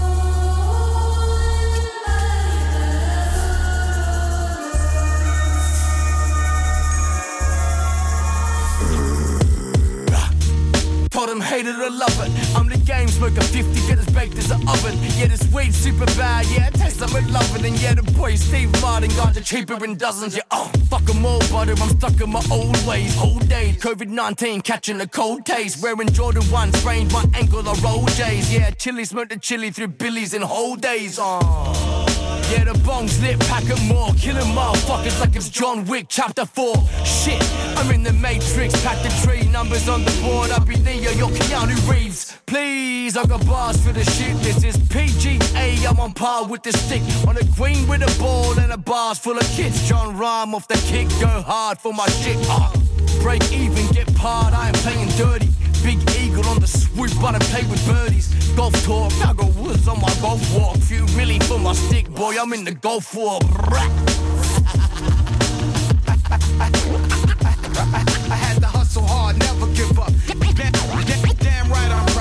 [11.14, 12.56] Told hate it or love it.
[12.56, 14.98] I'm the game smoker, 50 get as baked as an oven.
[15.16, 17.64] Yeah, this weed super bad, yeah, it tastes like love it.
[17.64, 20.34] And yeah, the boy Steve Martin got the cheaper in dozens.
[20.34, 21.74] Yeah, oh, fuck 'em all, butter.
[21.80, 23.76] I'm stuck in my old ways, old days.
[23.76, 25.80] COVID 19, catching a cold taste.
[25.80, 28.52] Wearing Jordan 1, sprained my ankle, I roll J's.
[28.52, 31.20] Yeah, chili, smoked the chili through billies in whole days.
[31.20, 32.03] Oh.
[32.50, 36.74] Yeah, the bong's lit, packing more, killing motherfuckers like it's John Wick chapter 4.
[37.04, 37.42] Shit,
[37.76, 40.50] I'm in the matrix, pack the tree, numbers on the board.
[40.50, 42.36] I'll be Neo, your Keanu Reeves.
[42.46, 44.36] Please, I got bars for the shit.
[44.42, 47.02] This is PGA, I'm on par with the stick.
[47.26, 49.88] On the green with a ball and a bars full of kids.
[49.88, 52.36] John Rhyme off the kick, go hard for my shit.
[52.48, 52.70] Uh,
[53.22, 55.48] break even, get parred, I am playing dirty.
[55.84, 58.28] Big eagle on the swoop, but I play with birdies.
[58.56, 60.78] Golf tour, Tiger Woods on my golf walk.
[60.78, 63.38] Few milli for my stick, boy, I'm in the golf war.
[68.30, 70.12] I had to hustle hard, never give up.
[71.40, 72.13] Damn right, I'm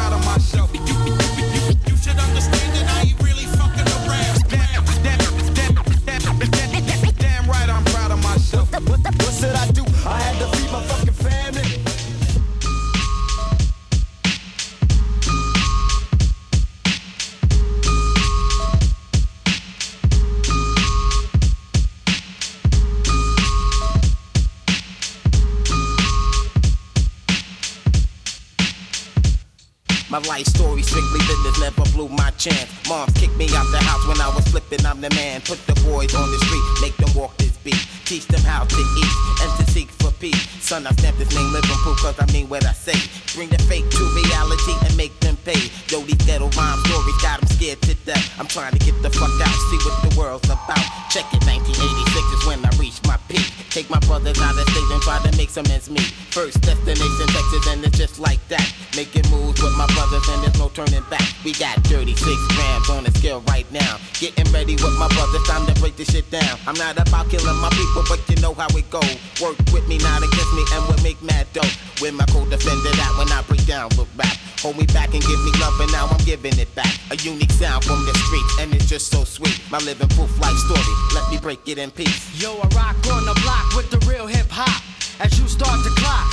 [31.53, 32.69] strictly never blew my chance.
[32.87, 35.41] Mom kicked me out the house when I was flipping, I'm the man.
[35.41, 37.79] Put the boys on the street, make them walk this beat.
[38.05, 39.89] Teach them how to eat and to seek
[40.23, 40.47] peace.
[40.63, 42.95] Son, I stamped this name Liverpool cause I mean what I say.
[43.35, 45.59] Bring the fake to reality and make them pay.
[45.91, 48.23] Yo, these ghetto rhyme stories got them scared to death.
[48.39, 50.79] I'm trying to get the fuck out, see what the world's about.
[51.11, 53.43] Check it, 1986 is when I reached my peak.
[53.69, 56.13] Take my brothers out of state and try to make some ends meet.
[56.31, 58.63] First destination Texas and it's just like that.
[58.95, 61.25] Making moves with my brothers and there's no turning back.
[61.43, 62.15] We got 36
[62.55, 63.99] grams on the scale right now.
[64.23, 66.55] Getting ready with my brothers, time to break this shit down.
[66.65, 69.01] I'm not about killing my people, but you know how it go.
[69.43, 71.73] Work with me, not against me, and we'll make mad dough.
[72.01, 74.37] With my co-defender that when I break down with rap.
[74.61, 76.93] Hold me back and give me love, and now I'm giving it back.
[77.11, 79.59] A unique sound from the streets, and it's just so sweet.
[79.71, 82.21] My living proof life story, let me break it in peace.
[82.39, 84.81] Yo, I rock on the block with the real hip hop.
[85.19, 86.29] As you start to clock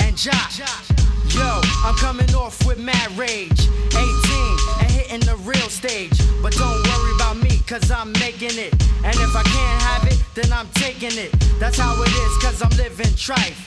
[0.00, 0.50] and jock.
[1.34, 3.68] Yo, I'm coming off with mad rage.
[3.92, 4.00] 18
[4.80, 6.18] and hitting the real stage.
[6.42, 7.07] But don't worry
[7.68, 8.72] cause I'm making it.
[9.04, 11.30] And if I can't have it, then I'm taking it.
[11.60, 13.60] That's how it is, cause I'm living trife.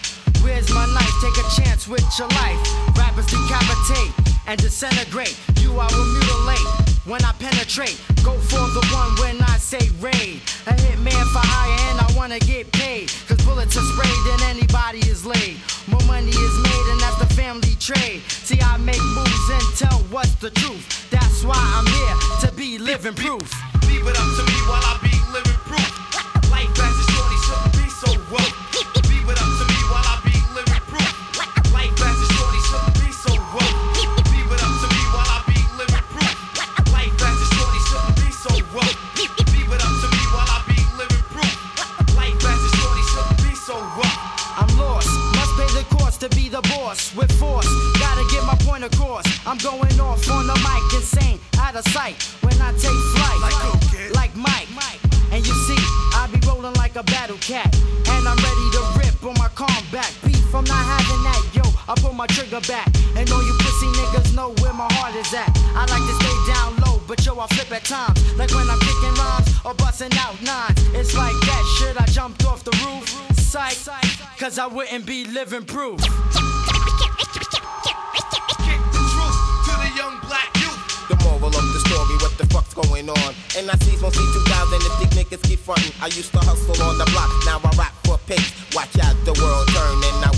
[0.44, 1.14] Where's my knife?
[1.22, 2.58] Take a chance with your life.
[2.98, 4.12] Rappers decapitate
[4.48, 5.38] and disintegrate.
[5.62, 6.68] You I will mutilate
[7.06, 8.02] when I penetrate.
[8.24, 10.42] Go for the one when I say raid.
[10.66, 13.12] A hitman for hire and I wanna get paid.
[13.28, 15.58] Cause bullets are sprayed and anybody is laid.
[15.88, 18.22] More money is made and that's the family trade.
[18.28, 21.08] See, I make moves and tell what's the truth.
[21.12, 23.71] That's why I'm here to be living proof.
[23.92, 25.84] Leave it up to me while I be living proof.
[26.48, 28.56] Life as a shorty shouldn't be so rough.
[29.12, 31.12] Leave it up to me while I be living proof.
[31.76, 33.76] Life as a shorty shouldn't be so rough.
[34.32, 36.36] Leave it up to me while I be living proof.
[36.96, 38.96] Life as a shorty shouldn't be so rough.
[39.52, 41.56] Leave it up to me while I be living proof.
[42.16, 44.18] Life as a shorty shouldn't be so rough.
[44.56, 47.68] I'm lost, must pay the cost to be the boss with force.
[48.00, 49.28] Gotta get my point across.
[49.46, 52.16] I'm going off on the mic, insane, out of sight.
[52.40, 52.96] When I take
[62.22, 62.88] my trigger back.
[63.18, 65.50] And all you pussy niggas know where my heart is at.
[65.74, 68.20] I like to stay down low, but yo, I flip at times.
[68.38, 70.78] Like when I'm kicking rhymes or busting out nines.
[70.94, 73.10] It's like that shit, I jumped off the roof.
[73.40, 73.76] Psych,
[74.38, 76.00] cause I wouldn't be living proof.
[82.72, 83.36] Going on?
[83.58, 85.92] And I see one C2000 if these niggas keep frontin'.
[86.02, 88.54] I used to hustle on the block, now I rap for pigs.
[88.74, 90.31] Watch out, the world turn and I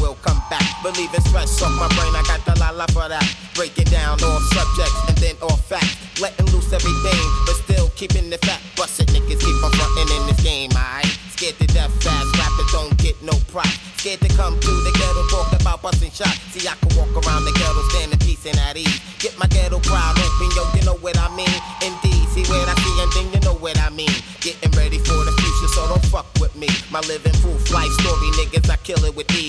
[0.54, 0.84] back.
[0.84, 3.26] Believing stress off my brain, I got the la la for that.
[3.56, 5.98] Breaking down all subjects and then all facts.
[6.22, 8.62] Letting loose everything, but still keeping the fat.
[8.78, 11.10] Busted niggas keep on frontin' in this game, alright?
[11.34, 13.74] Scared to death fast, rappers don't get no prop.
[13.98, 16.38] Scared to come to the ghetto, talk about busting shots.
[16.54, 19.02] See, I can walk around the ghetto, standing peace and at ease.
[19.18, 21.58] Get my ghetto crowd open, yo, you know what I mean?
[21.82, 24.14] Indeed, see what I see, and then you know what I mean.
[24.46, 26.68] Getting ready for the future, so don't fuck with me.
[26.92, 29.43] My living proof life story, niggas, I kill it with ease.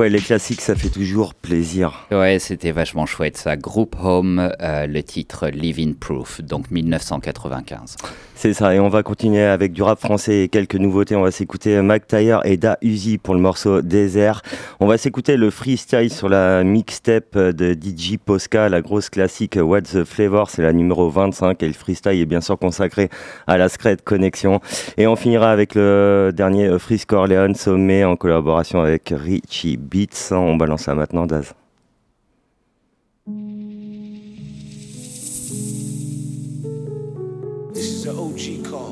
[0.00, 2.06] Ouais, les classiques, ça fait toujours plaisir.
[2.10, 3.56] Ouais, c'était vachement chouette ça.
[3.56, 7.96] Group Home, euh, le titre Living Proof, donc 1995.
[8.42, 11.14] C'est ça, et on va continuer avec du rap français et quelques nouveautés.
[11.14, 14.40] On va s'écouter Mac Taylor et Da Uzi pour le morceau Désert.
[14.80, 19.92] On va s'écouter le freestyle sur la mixtape de DJ Posca, la grosse classique What's
[19.92, 23.10] the Flavor, c'est la numéro 25 et le freestyle est bien sûr consacré
[23.46, 24.62] à la Scred Connection.
[24.96, 30.32] Et on finira avec le dernier Frisk Orleans Sommet en collaboration avec Richie Beats.
[30.32, 31.52] On balance ça maintenant, Daz.
[38.04, 38.89] the OG call.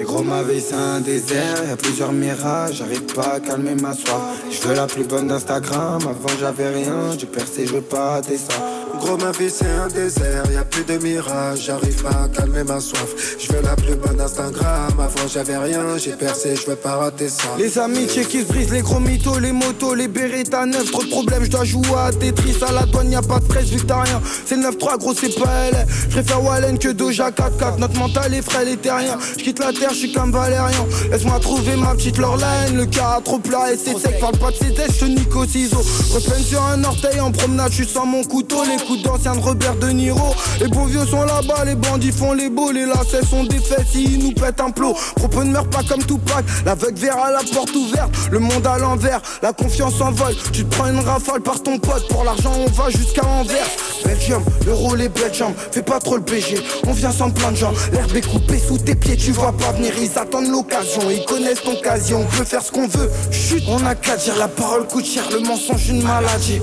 [0.00, 3.74] Et gros ma vie c'est un désert, y a plusieurs mirages, j'arrive pas à calmer
[3.74, 4.20] ma soif.
[4.48, 8.54] Je veux la plus bonne d'Instagram, avant j'avais rien, j'ai percé, je veux pas ça.
[9.00, 12.62] Gros ma vie c'est un désert, y a plus de mirages, j'arrive pas à calmer
[12.62, 13.36] ma soif.
[13.38, 17.28] Je veux la plus bonne d'Instagram, avant j'avais rien, j'ai percé, je veux pas rater
[17.28, 17.48] ça.
[17.58, 21.10] Les amitiés qui se brisent, les gros mythos, les motos, les Beretta 9, trop de
[21.10, 23.80] problèmes, je dois jouer à Tetris, à la douane y a pas de fraise vu
[23.88, 24.20] rien.
[24.44, 28.34] C'est le 9-3 gros c'est pas elle, je préfère Wallen que Doja 4-4, notre mental
[28.34, 29.18] est frais, les terriens.
[29.36, 30.86] Je quitte la terre, je suis comme Valérian.
[31.10, 32.76] Laisse-moi trouver ma petite Lorlaine.
[32.76, 34.18] Le cas trop plat et c'est sec.
[34.20, 35.82] Parle pas de ses tests, je te nique au ciseau.
[36.12, 38.62] Repeine sur un orteil en promenade, je sens mon couteau.
[38.64, 40.34] Les coups d'ancien de Robert De Niro.
[40.60, 42.72] Les beaux vieux sont là-bas, les bandits font les beaux.
[42.72, 44.94] Les lacets sont défaits si ils nous pètent un plot.
[45.16, 46.44] Propos ne meurt pas comme Tupac.
[46.64, 48.10] L'aveugle verra la porte ouverte.
[48.30, 50.34] Le monde à l'envers, la confiance en vol.
[50.52, 52.06] Tu te prends une rafale par ton pote.
[52.08, 53.66] Pour l'argent, on va jusqu'à Anvers.
[54.04, 55.54] Belgium, l'euro, les belles jambes.
[55.72, 57.72] Fais pas trop le BG, on vient sans plein de gens.
[57.92, 61.72] L'herbe est coupée sous tes pieds, tu vois pas Ils attendent l'occasion, ils connaissent ton
[61.72, 62.20] occasion.
[62.20, 63.10] On peut faire ce qu'on veut.
[63.30, 66.60] Chut, on a qu'à dire la parole coûte cher, le mensonge une maladie.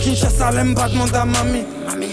[0.00, 1.64] Kinshasa, Lemba, demande à mamie.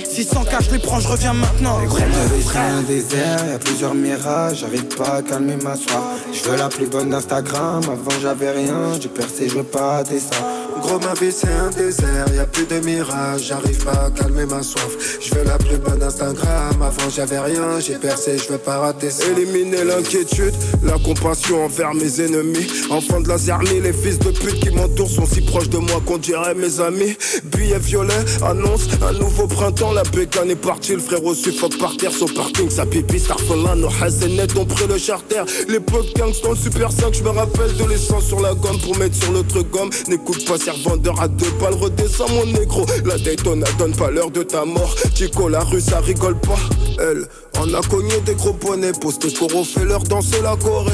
[0.05, 1.79] 600 cas, je les prends, je reviens maintenant.
[1.85, 2.03] Gros de
[2.51, 6.01] c'est un désert, y a plusieurs mirages, j'arrive pas à calmer ma soif.
[6.33, 10.19] Je veux la plus bonne d'Instagram, avant j'avais rien, j'ai percé, je veux pas rater
[10.19, 10.37] ça.
[10.81, 14.45] Gros ma vie c'est un désert, y a plus de mirages, j'arrive pas à calmer
[14.45, 15.19] ma soif.
[15.21, 19.09] Je veux la plus bonne Instagram, avant j'avais rien, j'ai percé, je veux pas rater
[19.09, 19.25] ça.
[19.27, 20.53] Éliminer l'inquiétude,
[20.83, 22.67] la compassion envers mes ennemis.
[22.89, 26.01] Enfants de la zermie, les fils de pute qui m'entourent sont si proches de moi
[26.05, 27.15] qu'on dirait mes amis.
[27.45, 32.13] Billet violet annonce un nouveau printemps, la bécane est partie, le reçu fuck par terre,
[32.13, 33.89] son parking, sa pipi, Starfallah, nos
[34.29, 35.43] net ont pris le charter.
[35.67, 38.97] L'époque gangsta dans le Super 5, je me rappelle de l'essence sur la gomme pour
[38.97, 39.89] mettre sur l'autre gomme.
[40.07, 40.55] N'écoute pas
[40.85, 42.85] vendeur à deux balles, redescends mon négro.
[43.03, 44.95] La Daytona donne pas l'heure de ta mort.
[45.13, 46.59] Chico, la rue, ça rigole pas.
[47.01, 47.27] Elle,
[47.59, 50.91] on a cogné des gros poneys, postés pour fait leur danser la Corée.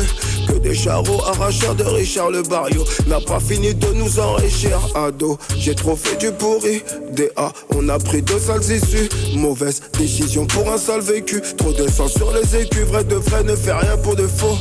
[0.47, 2.83] Que des charros arracheurs de Richard le Barrio.
[3.07, 5.37] N'a pas fini de nous enrichir, ado.
[5.57, 6.83] J'ai trop fait du pourri.
[7.11, 9.09] DA, on a pris deux sales issues.
[9.35, 11.41] Mauvaise décision pour un sale vécu.
[11.57, 14.57] Trop de sang sur les écus, vrai de vrai ne fait rien pour de faux.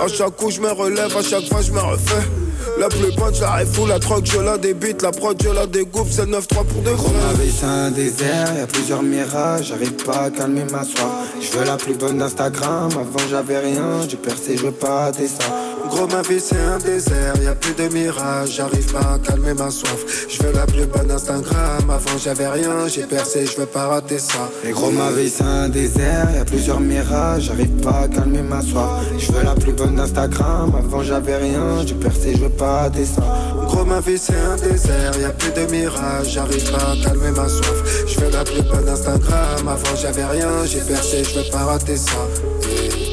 [0.00, 2.45] À chaque coup, je me relève, à chaque fois, je me refais.
[2.78, 6.08] La plus bonne, j'arrive fou, la troque, je la débite, la prod, je la découpe,
[6.10, 7.10] c'est 9-3 pour de gros.
[7.10, 11.34] Ma vie, c'est un désert, y a plusieurs mirages, j'arrive pas à calmer ma soif.
[11.40, 15.75] Je veux la plus bonne d'Instagram, avant j'avais rien, j'ai percé, je veux pas ça.
[15.88, 19.54] Gros, ma vie, c'est un désert, y a plus de mirages, j'arrive pas à calmer
[19.54, 20.26] ma soif.
[20.28, 24.18] Je veux la plus bonne Instagram, avant j'avais rien, j'ai percé, je veux pas rater
[24.18, 24.50] ça.
[24.64, 28.42] Et gros, ma vie, c'est un désert, y a plusieurs mirages, j'arrive pas à calmer
[28.42, 29.04] ma soif.
[29.18, 33.04] Je veux la plus bonne d'Instagram, avant j'avais rien, j'ai percé, je veux pas rater
[33.04, 33.22] ça.
[33.66, 37.30] Gros, ma vie, c'est un désert, y a plus de mirages, j'arrive pas à calmer
[37.30, 38.06] ma soif.
[38.06, 41.96] Je veux la plus bonne Instagram, avant j'avais rien, j'ai percé, je veux pas rater
[41.96, 43.05] ça.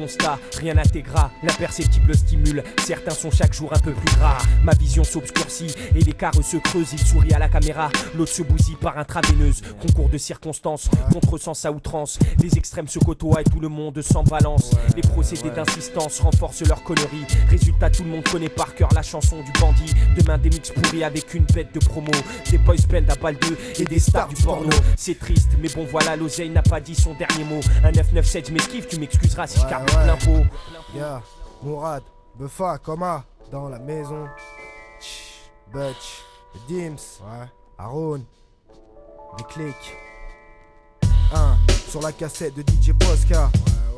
[0.00, 2.64] Constat, rien n'intégra, l'imperceptible stimule.
[2.78, 4.38] Certains sont chaque jour un peu plus gras.
[4.64, 6.92] Ma vision s'obscurcit et l'écart se creuse.
[6.92, 9.60] Il sourit à la caméra, l'autre se bousille par intraveineuse.
[9.80, 12.18] Concours de circonstances, contresens à outrance.
[12.42, 14.70] Les extrêmes se côtoient et tout le monde s'en balance.
[14.96, 17.26] Les procédés d'insistance renforcent leur connerie.
[17.50, 19.92] Résultat, tout le monde connaît par cœur la chanson du bandit.
[20.16, 22.12] Demain, des mix pourris avec une bête de promo.
[22.50, 24.70] Des boys band à balle 2 et des stars du porno.
[24.96, 27.60] C'est triste, mais bon voilà, l'oseille n'a pas dit son dernier mot.
[27.84, 30.46] Un 997, je m'esquive, tu m'excuseras si je plein pot.
[30.94, 31.22] Yeah,
[31.62, 32.02] Mourad,
[32.38, 34.26] Buffa, Coma, dans la maison.
[35.00, 36.22] Chut, Butch,
[36.68, 38.24] Dims, ouais, Aaron,
[39.38, 39.96] des clics.
[41.32, 41.56] 1
[41.88, 43.50] sur la cassette de DJ Posca.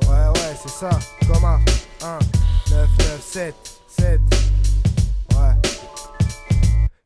[0.02, 0.90] Ouais, ouais, ouais, c'est ça,
[1.26, 1.58] Coma.
[2.02, 2.18] 1,
[2.70, 3.54] 9, 9, 7,
[3.86, 4.20] 7.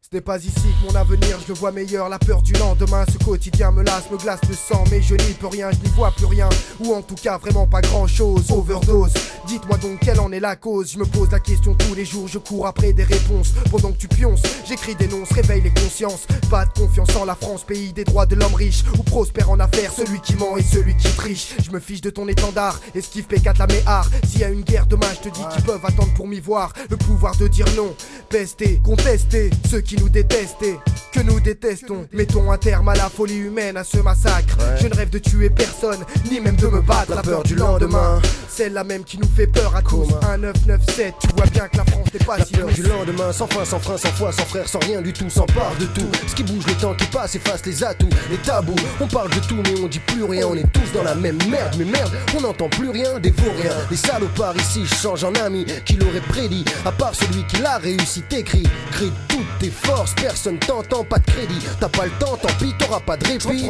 [0.09, 2.09] Ce n'est pas ici que mon avenir, je le vois meilleur.
[2.09, 4.85] La peur du lendemain, ce quotidien me lasse, me glace le sang.
[4.89, 6.49] Mais je n'y peux rien, je n'y vois plus rien.
[6.79, 8.53] Ou en tout cas, vraiment pas grand chose.
[8.53, 9.15] Overdose,
[9.49, 10.93] dites-moi donc quelle en est la cause?
[10.93, 13.53] Je me pose la question tous les jours, je cours après des réponses.
[13.69, 16.29] Pendant que tu pionces, j'écris des noms, réveille les consciences.
[16.51, 18.85] Pas de confiance en la France, pays des droits de l'homme riche.
[18.97, 21.57] Ou prospère en affaires, celui qui ment et celui qui triche.
[21.65, 24.09] Je me fiche de ton étendard, esquive P4 la méhar.
[24.25, 26.73] S'il y a une guerre demain, je te dis qu'ils peuvent attendre pour m'y voir.
[26.91, 27.93] Le pouvoir de dire non,
[28.29, 29.51] pester, contester.
[29.69, 30.77] Ceux qui nous détestent et
[31.13, 32.07] que nous détestons.
[32.13, 34.57] Mettons un terme à la folie humaine, à ce massacre.
[34.81, 37.15] Je ne rêve de tuer personne, ni même de me battre.
[37.15, 40.09] La peur du lendemain, celle-là même qui nous fait peur à tous.
[40.29, 42.67] 1 9 9 7, tu vois bien que la France n'est pas La si peur
[42.67, 42.75] douce.
[42.77, 45.47] du lendemain, sans fin, sans frein, sans foi, sans frère, sans rien du tout, sans
[45.47, 46.09] part de tout.
[46.27, 48.75] Ce qui bouge, le temps qui passe, efface les atouts, les tabous.
[49.01, 50.47] On parle de tout, mais on dit plus rien.
[50.47, 53.73] On est tous dans la même merde, mais merde, on n'entend plus rien, des rien.
[53.91, 56.65] Les salopards ici changent en amis, qui l'aurait prédit.
[56.85, 61.30] À part celui qui l'a réussi, t'écris, crie toutes tes forces, personne t'entend, pas de
[61.30, 61.61] crédit.
[61.80, 63.68] T'as pas le temps, tant pis, t'auras pas de répit.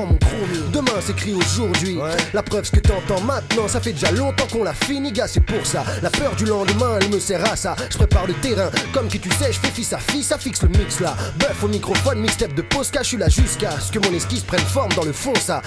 [0.72, 1.98] Demain s'écrit aujourd'hui.
[2.32, 5.40] La preuve, ce que t'entends maintenant, ça fait déjà longtemps qu'on l'a fini, gars, c'est
[5.40, 5.84] pour ça.
[6.02, 7.76] La peur du lendemain, elle me sert à ça.
[7.90, 10.62] Je prépare le terrain, comme qui tu sais, je fais fils à fils, ça fixe
[10.62, 11.14] le mix là.
[11.38, 14.60] Bœuf au microphone, mixtape de Posca, je suis là jusqu'à ce que mon esquisse prenne
[14.60, 15.62] forme dans le fond, ça.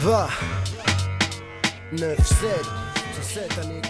[0.00, 0.28] Va.
[1.92, 2.26] 9, 7.
[3.20, 3.81] C'est cette année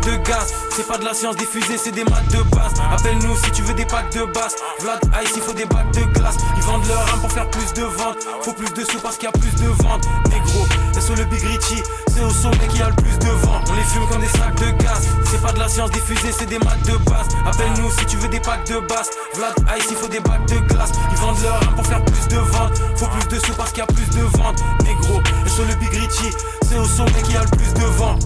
[0.00, 0.52] de gaz.
[0.70, 2.72] C'est pas de la science diffusée, c'est des maths de base.
[2.92, 4.56] Appelle-nous si tu veux des packs de basse.
[4.80, 6.36] Vlad Ice, il faut des bacs de glace.
[6.56, 8.18] Ils vendent leur âme pour faire plus de ventes.
[8.42, 10.06] Faut plus de sous parce qu'il y a plus de ventes.
[10.30, 10.66] Négro,
[11.00, 11.82] sur le Big Richie.
[12.14, 13.60] C'est au sommet qu'il y a le plus de vent.
[13.68, 15.08] On les fume comme des sacs de gaz.
[15.24, 17.28] C'est pas de la science diffusée, c'est des maths de base.
[17.46, 19.10] Appelle-nous si tu veux des packs de basse.
[19.34, 20.92] Vlad Ice, il faut des bacs de glace.
[21.10, 22.80] Ils vendent leur âme pour faire plus de ventes.
[22.96, 24.62] Faut plus de sous parce qu'il y a plus de ventes.
[24.84, 26.34] Négro, sur le Big Richie.
[26.62, 28.18] C'est au sommet qu'il y a le plus de vent.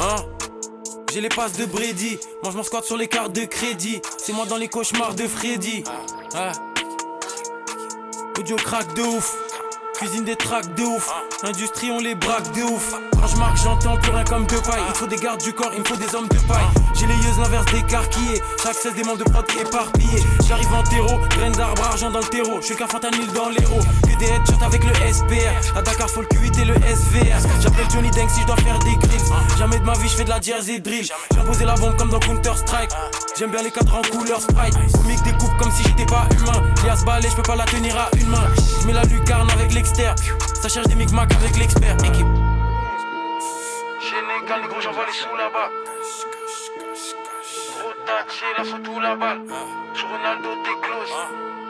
[0.00, 0.16] Hein?
[1.12, 2.18] J'ai les passes de Brady.
[2.42, 4.00] Moi je m'en squatte sur les cartes de crédit.
[4.16, 5.82] C'est moi dans les cauchemars de Freddy.
[6.34, 6.52] Ouais.
[8.38, 9.36] Audio crack de ouf.
[10.00, 11.10] Cuisine des tracks de ouf.
[11.42, 12.94] Industrie, on les braque de ouf.
[13.12, 14.80] Quand je marque, j'entends plus rien comme de paille.
[14.88, 16.64] Il faut des gardes du corps, il me faut des hommes de paille.
[16.94, 18.40] J'ai les yeux l'inverse d'écarquillés.
[18.62, 20.22] Chaque cesse des membres de prod éparpillés.
[20.48, 22.62] J'arrive en terreau, graines d'arbre, argent dans le terreau.
[22.62, 23.80] Je suis qu'un fentanyl dans l'héros.
[24.04, 25.76] Que des headshots avec le SPR.
[25.76, 27.36] À Dakar, faut le Q8 et le SVR.
[27.60, 29.58] J'appelle Johnny Dank si je dois faire des grills.
[29.58, 31.04] Jamais de ma vie, je fais de la jersey drill.
[31.04, 32.90] J'ai posé la bombe comme dans Counter Strike.
[33.38, 34.74] J'aime bien les cadres en couleur sprite.
[34.92, 36.62] Comique découpe comme si j'étais pas humain.
[36.84, 38.48] Lias balai, je peux pas la tenir à une main.
[38.80, 40.16] Je mets la lucarne avec l'externe.
[40.62, 41.96] Ça cherche des micmacs avec l'expert.
[42.04, 42.26] Équipe.
[44.00, 45.70] Sénégal, les gros, j'envoie les sous là-bas.
[47.78, 49.42] Trop taché, la photo la balle.
[49.94, 51.12] Je Ronaldo, t'es close.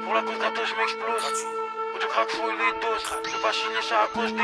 [0.04, 1.69] Pour la cause je m'explose.
[2.01, 3.05] Les doses.
[3.24, 4.42] Je des.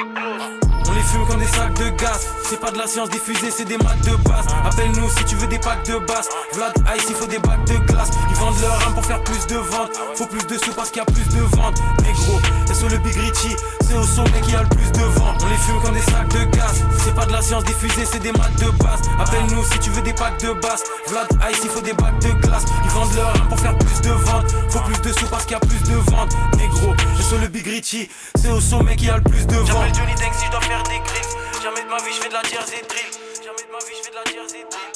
[0.88, 2.28] On les fume comme des sacs de gaz.
[2.44, 4.46] C'est pas de la science diffusée, c'est des maths de base.
[4.64, 6.28] Appelle-nous si tu veux des packs de basse.
[6.52, 8.10] Vlad Ice, il faut des bacs de glace.
[8.28, 9.90] Ils vendent leur âme pour faire plus de ventes.
[10.14, 11.80] Faut plus de sous parce qu'il y a plus de ventes.
[12.02, 12.38] Négro,
[12.70, 15.34] et sur le Big Richie, c'est au sommet qu'il y a le plus de vent.
[15.40, 16.84] On les fume comme des sacs de gaz.
[17.04, 19.00] C'est pas de la science diffusée, c'est des maths de base.
[19.18, 20.84] Appelle-nous si tu veux des packs de basse.
[21.08, 22.64] Vlad Ice, il faut des bacs de glace.
[22.84, 24.54] Ils vendent leur âme pour faire plus de ventes.
[24.68, 26.32] Faut plus de sous parce qu'il y a plus de ventes.
[26.58, 26.94] Négro,
[27.26, 29.66] sur le Big Richie, c'est au sommet qu'il y a le plus de vent.
[29.66, 31.34] J'appelle Johnny Dank si je dois faire des grilles.
[31.60, 33.10] Jamais de ma vie, je fais de la jersey drill.
[33.42, 34.94] Jamais de ma vie, je fais de la jersey drill.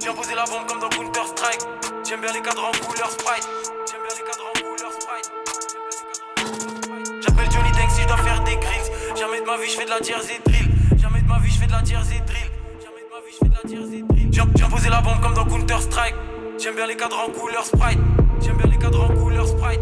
[0.00, 1.62] Viens poser la bombe comme dans Counter Strike.
[2.06, 3.48] J'aime bien les cadres en couleur Sprite.
[3.88, 5.32] J'aime bien les cadres en couleur Sprite.
[7.24, 8.92] J'appelle Johnny Dank si je dois faire des grilles.
[9.16, 10.68] Jamais de ma vie, je fais de la jersey drill.
[11.00, 12.50] Jamais de ma vie, je fais de la jersey drill.
[12.84, 14.28] Jamais de ma vie, je fais de la jersey drill.
[14.28, 16.16] Viens poser la bombe comme dans Counter Strike.
[16.58, 18.00] J'aime bien les cadres en couleur Sprite.
[18.42, 19.80] J'aime bien les cadres en couleur Sprite.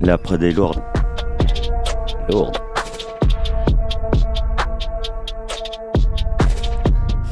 [0.00, 0.82] La prod est lourde.
[2.28, 2.58] Lourde.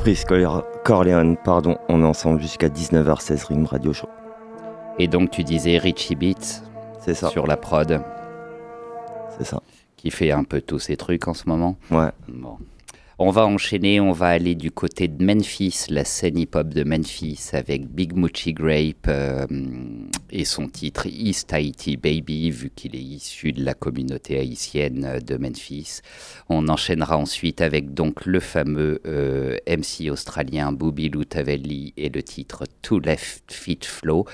[0.00, 4.08] Freeze Cor- Corleone, pardon, on est ensemble jusqu'à 19h16 Rim Radio Show.
[4.98, 6.62] Et donc tu disais Richie Beats
[7.00, 7.28] C'est ça.
[7.28, 8.00] sur la prod.
[9.38, 9.60] C'est ça.
[9.96, 11.76] Qui fait un peu tous ces trucs en ce moment.
[11.90, 12.10] Ouais.
[12.28, 12.56] Bon.
[13.22, 17.50] On va enchaîner, on va aller du côté de Memphis, la scène hip-hop de Memphis,
[17.52, 19.46] avec Big Moochie Grape euh,
[20.30, 25.36] et son titre East Haiti Baby, vu qu'il est issu de la communauté haïtienne de
[25.36, 26.00] Memphis.
[26.48, 32.64] On enchaînera ensuite avec donc le fameux euh, MC australien Booby Lutavelli et le titre
[32.80, 34.24] Two Left Feet Flow,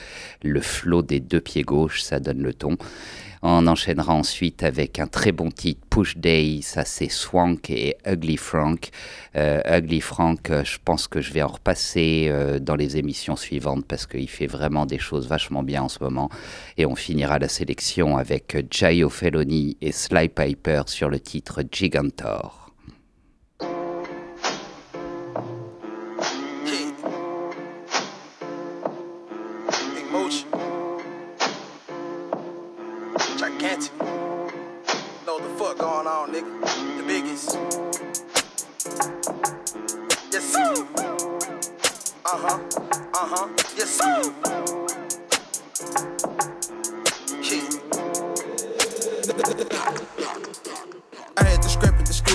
[0.45, 2.77] le flow des deux pieds gauches, ça donne le ton.
[3.49, 8.39] On enchaînera ensuite avec un très bon titre, Push Day, ça c'est Swank et Ugly
[8.39, 8.89] Frank.
[9.37, 13.37] Euh, Ugly Frank, euh, je pense que je vais en repasser euh, dans les émissions
[13.37, 16.29] suivantes parce qu'il fait vraiment des choses vachement bien en ce moment.
[16.77, 22.66] Et on finira la sélection avec Jayo Felony et Sly Piper sur le titre Gigantor.
[43.87, 44.76] this.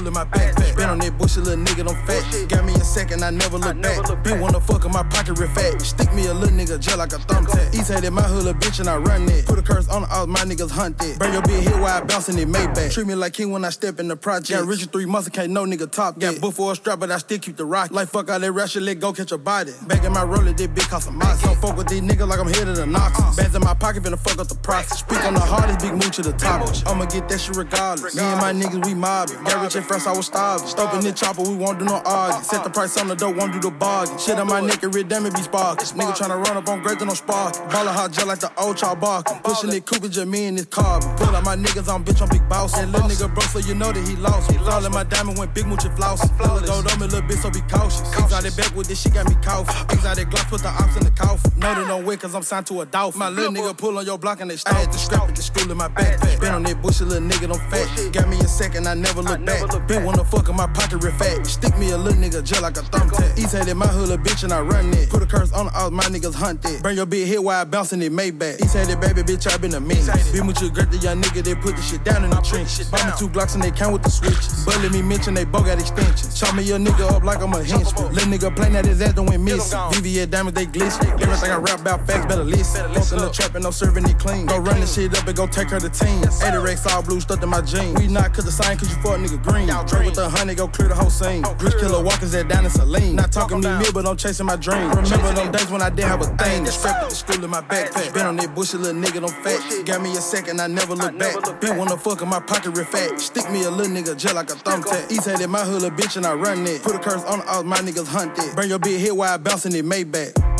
[0.01, 0.75] Scrap at the school in my backpack.
[0.75, 2.49] Been on that bush, a little nigga, don't fat.
[2.49, 4.23] Got me a second, I never look back.
[4.23, 5.81] Been wanna fuck in my pocket real fat.
[5.81, 7.73] Stick me a little nigga just like a thumbtack.
[7.73, 9.45] East hated my hood, a bitch, and I run it.
[9.45, 11.19] Put a curse on all my niggas hunt it.
[11.19, 12.93] Bring your bitch here while I bouncing it Maybach.
[12.93, 14.59] Treat me like king when I step in the project.
[14.59, 16.19] Got rich in three months, and can't no nigga top.
[16.19, 17.91] Got book for a strap, but I still keep the rock.
[17.91, 19.73] Like fuck all that shit, let go catch a body.
[19.87, 21.41] Back in my roller, this bitch cost a moss.
[21.41, 23.19] Don't fuck with these niggas like I'm headed to Knox.
[23.19, 23.35] Uh-huh.
[23.35, 24.99] Bands in my pocket, finna fuck up the process.
[24.99, 26.61] Speak on the hardest, big move to the top.
[26.87, 28.15] I'ma get that shit regardless.
[28.15, 29.43] Me and my niggas, we mobbing.
[29.43, 30.67] Got rich at first, I was starving.
[30.67, 32.43] Stopping the chopper, we won't do no arguing.
[32.43, 34.17] Set the price on the dope, won't do the bargain.
[34.17, 35.87] Shit on my neck, and red diamond be sparking.
[35.97, 37.55] Nigga tryna run up on great, no spark.
[37.69, 39.37] Ballin' hot just like the old child barking.
[39.43, 41.09] Pushing it, Cooper, just me and this carbon.
[41.17, 42.77] Pull out my niggas on bitch, I'm big boss.
[42.77, 44.51] And little nigga broke, so you know that he lost.
[44.61, 46.23] Fall in my diamond when big mooch and floss.
[46.23, 48.01] A gold on me, little bitch, so be cautious.
[48.13, 49.75] Exotic back with this shit got me coughing.
[49.91, 51.51] Exotic gloss, put the ops in the coffin.
[51.59, 53.19] Know they don't win, cause I'm signed to a dolphin.
[53.19, 54.73] My little nigga pull on your block and they stop.
[54.73, 56.39] I had to scrap at the school in my backpack.
[56.39, 58.13] Been on that bush, little nigga, don't fat.
[58.13, 59.80] Got me a second, I never look back.
[59.87, 61.45] Been wanna fuck in my pocket real fat.
[61.45, 63.37] Stick me a little nigga just like a thumbtack.
[63.37, 65.09] East hated my hood, a bitch, and I run it.
[65.09, 66.81] Put a curse on all my niggas hunt it.
[66.81, 68.61] Bring your big hit while I bouncing it Maybach.
[68.61, 70.31] East hated baby, bitch, I been a menace.
[70.31, 72.89] Been with your great, the young nigga, they put the shit down in the trench.
[72.91, 74.37] Buy me two Glocks and they count with the switch.
[74.65, 76.39] But let me mention they both got extensions.
[76.39, 78.13] Chop me a nigga up like I'm a henchman.
[78.13, 79.79] Let nigga play that his ass don't went missing.
[79.97, 81.07] VVS diamonds, they glisten.
[81.19, 82.93] Everything I rap about facts, better listen.
[82.93, 84.45] Fuck in the trap and no serving it clean.
[84.45, 86.23] Go run this shit up and go take her to team.
[86.23, 87.97] 80 racks all blue stuck in my jeans.
[87.99, 89.70] We not cause the sign cause you fuck nigga green.
[89.87, 91.43] Drink with the honey, go clear the whole scene.
[91.59, 93.15] Rich killer walkers that down in Saline.
[93.15, 94.89] Not talking me me, but I'm chasing my dream.
[94.91, 96.63] Remember them days when I didn't have a thing.
[96.63, 98.13] The strap at the school in my backpack.
[98.13, 99.85] Been on that bush, a little nigga, don't fat.
[99.85, 101.61] Got me a second, I never look back.
[101.61, 103.19] Been wanna fuck in my pocket real fat.
[103.19, 105.11] Stick me a little nigga just like a thumbtack.
[105.11, 106.83] East hated my hood, a bitch, and I run it.
[106.83, 108.55] Put a curse on all my niggas hunt it.
[108.55, 110.50] Bring your big hit while I bouncing it Maybach.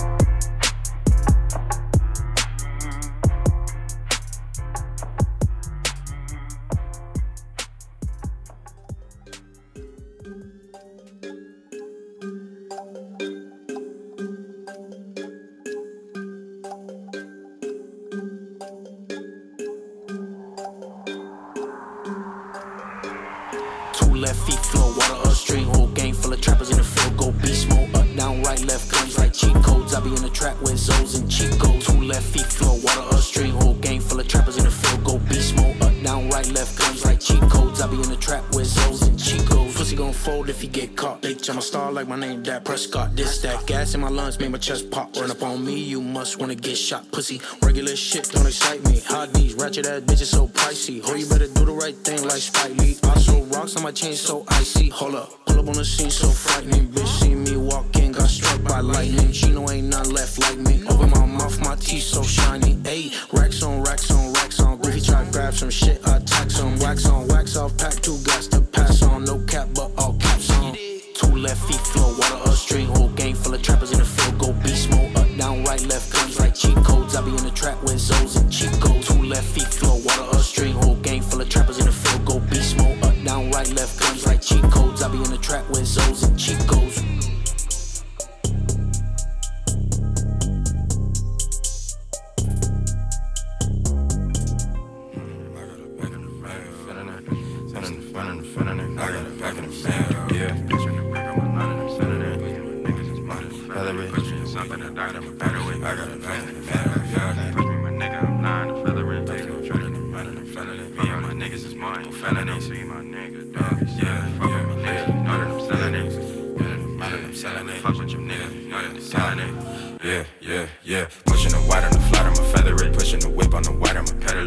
[30.34, 31.80] Trap with Zoes and Chico.
[31.80, 35.04] Two left feet flow, water upstream, whole gang full of trappers in the field.
[35.04, 37.82] Go beast mode, up, down, right, left, guns like cheat codes.
[37.82, 39.66] I be in the trap with Zoes and Chico.
[39.74, 41.22] Pussy gon' fold if he get caught.
[41.22, 43.16] Bitch, I'm a star like my name, that Prescott.
[43.16, 45.16] This, that, gas in my lungs made my chest pop.
[45.16, 47.12] Run up on me, you must wanna get shot.
[47.12, 49.00] Pussy, regular shit don't excite me.
[49.08, 51.04] Hot these ratchet ass bitches so pricey.
[51.06, 52.98] Ho, you better do the right thing like Spike Lee.
[53.04, 54.90] I so rocks on my chain so icy.
[54.90, 56.88] Hold up, pull up on the scene so frightening.
[56.88, 59.31] Bitch, see me walk in, got struck by lightning.
[60.22, 60.84] Left like me.
[60.88, 62.76] Open my mouth, my teeth so shiny.
[62.94, 63.10] Ayy,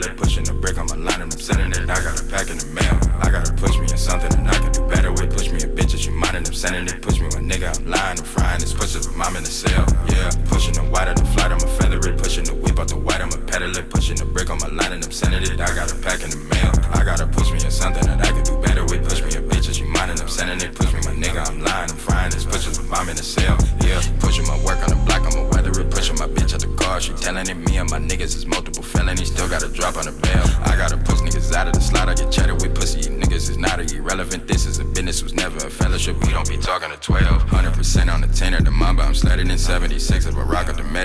[0.01, 0.17] it.
[0.17, 1.91] Pushing the brick on my line, and I'm sending it.
[1.91, 2.84] I got a pack in the mail.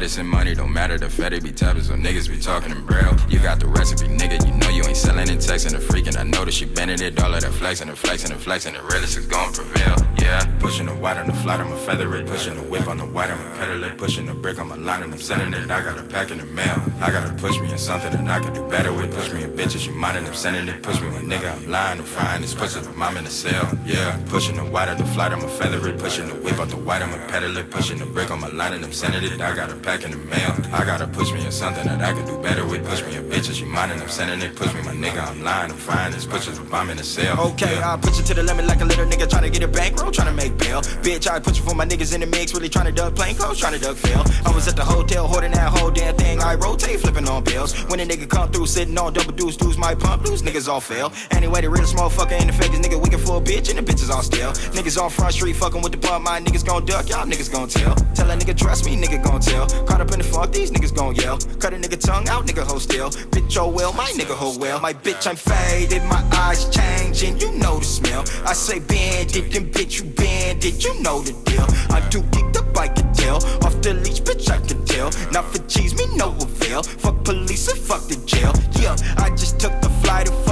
[0.10, 0.28] Medicine.
[0.28, 0.98] Money don't matter.
[0.98, 3.16] The Fed be tapping, so niggas be talking in braille.
[3.30, 4.46] You got the recipe, nigga.
[4.46, 6.18] You know you ain't selling in texting the freaking.
[6.18, 7.22] I know that she bending it.
[7.22, 8.74] All of that flexing and flexing and flexing.
[8.74, 9.96] The realest is gonna prevail.
[10.18, 10.44] Yeah.
[10.60, 12.26] Pushing the white on the flat, I'ma feather it.
[12.26, 13.98] Pushing the whip on the white, I'ma pedal it.
[13.98, 15.70] Pushing the brick on my line, and I'm sending it.
[15.70, 16.82] I got a pack in the mail.
[17.02, 19.14] I gotta push me in something that I can do better with.
[19.16, 20.84] Push me in bitches, you mind, and I'm sending it.
[20.84, 22.42] Push me, my nigga, I'm lying, I'm frying.
[22.42, 23.72] This pushes with mom in the cell.
[23.86, 24.20] Yeah.
[24.28, 25.98] Pushing the white on the flat, I'ma feather it.
[25.98, 27.70] Pushing the whip out the white, I'ma pedal it.
[27.72, 29.40] Pushing the brick on my line, and I'm sending it.
[29.40, 30.54] I got a pack in the mail.
[30.74, 32.86] I gotta push me in something that I can do better with.
[32.86, 34.56] Push me in bitches, you mind, and I'm sending it.
[34.58, 36.12] Push me, my nigga, I'm lying, I'm frying.
[36.12, 37.40] This pushes with mom in the cell.
[37.52, 37.94] Okay, Yeah.
[37.94, 40.12] I put you to the limit like a little nigga trying to get a bankroll,
[40.12, 40.82] trying to make bail.
[41.02, 43.36] Bitch, I put you for my niggas in the mix, really trying to duck plain
[43.36, 44.24] clothes, trying to duck fail.
[44.46, 46.42] I was at the hotel hoarding that whole damn thing.
[46.42, 47.74] I rotate, flipping on bills.
[47.90, 50.82] When a nigga come through, sitting on double deuce, dudes might pump loose, niggas all
[50.82, 51.12] fail.
[51.32, 54.10] Anyway, the realest motherfucker in the fakest nigga wicked for a bitch, and the bitches
[54.10, 54.52] all still.
[54.74, 57.68] Niggas on front street fucking with the pump, my niggas gon' duck, y'all niggas gon'
[57.68, 57.96] tell.
[58.16, 59.68] Tell a nigga trust me, nigga gon' tell.
[59.86, 61.38] Caught up in the funk, these niggas gon' yell.
[61.60, 63.10] Cut a nigga tongue out, nigga hold still.
[63.10, 64.80] Bitch, oh well, my nigga hold well.
[64.80, 68.24] My bitch, I'm faded, my eyes changing, you know the smell.
[68.46, 71.66] I say bend it, then bitch, you bend it, you know the deal.
[71.96, 72.88] I'm too geeked up, I
[73.36, 75.10] Off the leash, bitch, I can tell.
[75.32, 76.84] Not for cheese, me no avail.
[76.84, 78.54] Fuck police and fuck the jail.
[78.82, 80.49] Yeah, I just took the flight and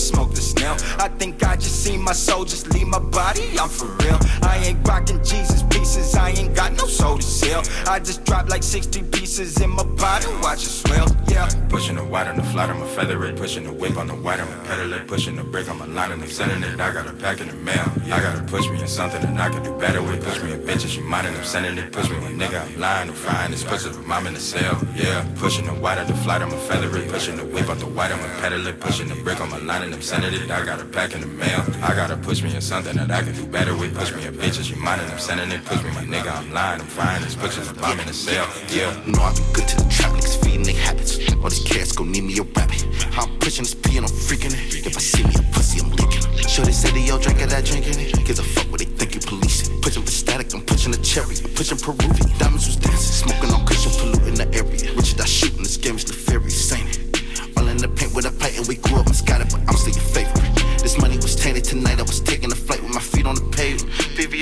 [0.00, 0.76] smoke the snail.
[0.98, 3.42] I think I just seen my soul just leave my body.
[3.58, 4.18] I'm for real.
[4.42, 6.14] I ain't rocking Jesus pieces.
[6.14, 7.62] I ain't got no soul to sell.
[7.86, 10.26] I just dropped like 60 pieces in my body.
[10.42, 11.06] Watch it swell.
[11.28, 11.48] Yeah.
[11.68, 13.36] Pushing the white on the flat, I'ma feather it.
[13.36, 15.06] Pushing the whip on the white, I'ma pedal it.
[15.06, 16.80] Pushing the brick on my line, and I'm sending it.
[16.80, 17.86] I got a pack in the mail.
[18.06, 20.24] I gotta push me in something that I can do better with.
[20.24, 21.92] Push me in bitches, you mind, and I'm sending it.
[21.92, 23.50] Push me, my nigga, I'm lying, I'm frying.
[23.50, 24.80] This pushes with mom in the cell.
[24.96, 25.26] Yeah.
[25.36, 27.08] Pushing the white on the flat, I'ma feather it.
[27.10, 28.80] Pushing the whip on the white, I'ma pedal it.
[28.80, 30.50] Pushing the brick my line, and I'm sending it.
[30.50, 31.62] I got a pack in the mail.
[31.82, 33.96] I gotta push me in something that I can do better with.
[33.96, 35.64] Push me in bitches, you mind, and I'm sending it.
[35.64, 37.22] Push me, my nigga, I'm lying, I'm.
[37.22, 38.46] This pushes with mom in the cell.
[38.70, 38.90] Yeah.
[39.06, 41.18] Know I be good to the trap niggas feeding their habits.
[41.42, 42.84] All these cats gon' need me a rabbit.
[43.16, 44.86] I'm pushing this P and I'm freaking it.
[44.86, 46.48] If I see me a pussy, I'm licking it.
[46.50, 48.12] Sure they say they all drink that drinking it.
[48.24, 49.80] Gives a fuck what they think you policing.
[49.80, 51.36] Pushing for static, I'm pushing a cherry.
[51.44, 52.28] I'm pushing Peruvian.
[52.38, 54.94] Diamonds was dancing, smoking on cushion, polluting the area.
[54.94, 57.56] Richard, I shooting this game is nefarious, ain't it?
[57.56, 58.76] All in the paint with a paint and we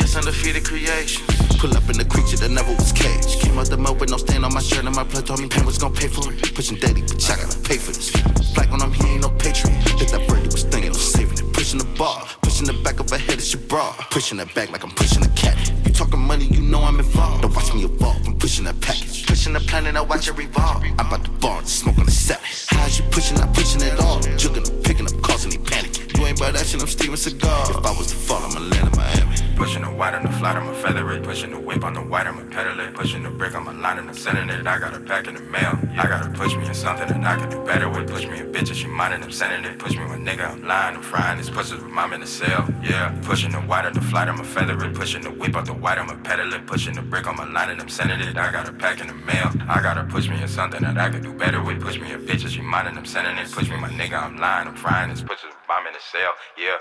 [0.09, 1.27] PVS undefeated creation.
[1.59, 3.41] Pull up in the creature that never was caged.
[3.41, 5.49] Came out the mud with no stain on my shirt, and my blood told me
[5.49, 6.55] pain was gonna pay for it.
[6.55, 8.11] Pushing daily, bitch, I gotta pay for this.
[8.55, 9.77] Flag on him, he ain't no patriot.
[9.99, 11.53] Hit that birdie was thinking of saving it.
[11.53, 13.93] Pushing the bar, pushing the back of her head, it's your bra.
[14.11, 15.57] Pushing that back like I'm pushing a cat.
[15.85, 17.43] You talking money, you know I'm involved.
[17.43, 19.27] Don't watch me evolve, I'm pushing that package.
[19.27, 20.83] Pushing the planet, I watch it revolve.
[20.99, 22.41] I'm about to bar on the set.
[22.69, 24.21] How's you pushing, not pushing it all.
[24.41, 25.99] Jugging, I'm picking up, causing me panic.
[26.29, 27.71] Ain't about that shit, I'm Steven Seagal.
[27.71, 29.57] If I was to fall, I'ma land in Miami.
[29.57, 31.23] Pushing the white on the flat, I'ma feather it.
[31.23, 32.95] Pushing the whip on the white, I'ma pedal it.
[32.95, 34.67] Pushing the brick my line, and I'm sending it.
[34.67, 35.79] I got a pack in the mail.
[35.97, 38.11] I gotta push me in something that I can do better with.
[38.11, 39.79] Push me in bitches, you mind, and I'm sending it.
[39.79, 41.39] Push me with nigga, I'm lying, I'm frying.
[41.39, 42.69] This pushes with mom in the cell.
[42.83, 43.19] Yeah.
[43.23, 44.95] Pushing the white on the flat, I'ma feather it.
[44.95, 46.67] Pushing the whip on the white, I'ma pedal it.
[46.67, 48.37] Pushing the brick my line, and I'm sending it.
[48.37, 49.51] I got a pack in the mail.
[49.67, 51.81] I gotta push me in something that I can do better with.
[51.81, 53.51] Push me in bitches, you mind, and I'm sending it.
[53.51, 55.09] Push me, my nigga, I'm lying, I'm frying.
[55.09, 56.18] This pushes with mom in the cell.
[56.19, 56.79] Yeah.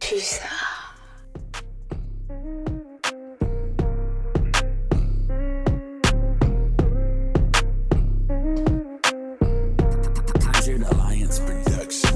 [0.00, 0.48] Putain.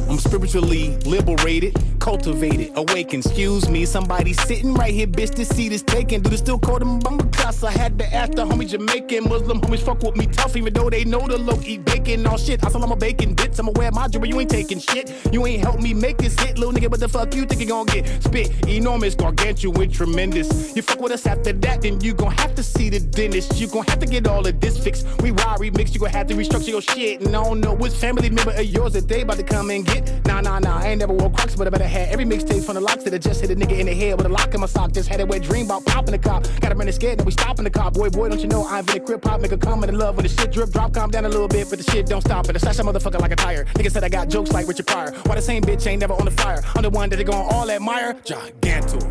[0.09, 1.75] I'm spiritually liberated,
[2.07, 3.27] cultivated, awakened.
[3.27, 5.35] Excuse me, somebody sitting right here, bitch.
[5.35, 6.23] This seat is taken.
[6.23, 7.65] Do they still call them bumper class?
[7.65, 10.89] I had to ask the homie Jamaican Muslim homies fuck with me tough, even though
[10.89, 12.25] they know the low eat bacon.
[12.25, 13.59] All shit, I said I'm a bacon bits.
[13.59, 14.29] I'ma wear my jewelry.
[14.29, 15.13] You ain't taking shit.
[15.33, 16.89] You ain't help me make this hit, little nigga.
[16.89, 18.07] What the fuck you think you gon' get?
[18.23, 20.77] Spit enormous, gargantuan, tremendous.
[20.77, 23.59] You fuck with us after that, then you gon' have to see the dentist.
[23.61, 25.07] You gon' have to get all of this fixed.
[25.23, 27.23] We wild remix, you gon' have to restructure your shit.
[27.23, 29.85] And I don't know which family member of yours that they about to come and
[29.85, 30.25] get.
[30.25, 30.79] Nah, nah, nah.
[30.79, 33.15] I ain't never wore Crocs, but I better had every mixtape from the locks that
[33.15, 34.93] I just hit a nigga in the head with a lock in my sock.
[34.93, 36.47] Just had a wet dream about popping the cop.
[36.61, 37.95] Got a minute scared, now we stopping the cop.
[37.95, 40.25] Boy, boy, don't you know I invented crib pop, make a comment in love when
[40.25, 42.49] the shit drip, drop, calm down a little bit, but the shit don't stop.
[42.49, 43.65] And I slash a motherfucker like a tire.
[43.77, 45.13] Nigga said I got jokes like Richard Pryor.
[45.25, 46.63] Why the same bitch ain't never on the fire?
[46.75, 48.15] I'm the one that they gon' all admire.
[48.25, 49.03] Gigantor.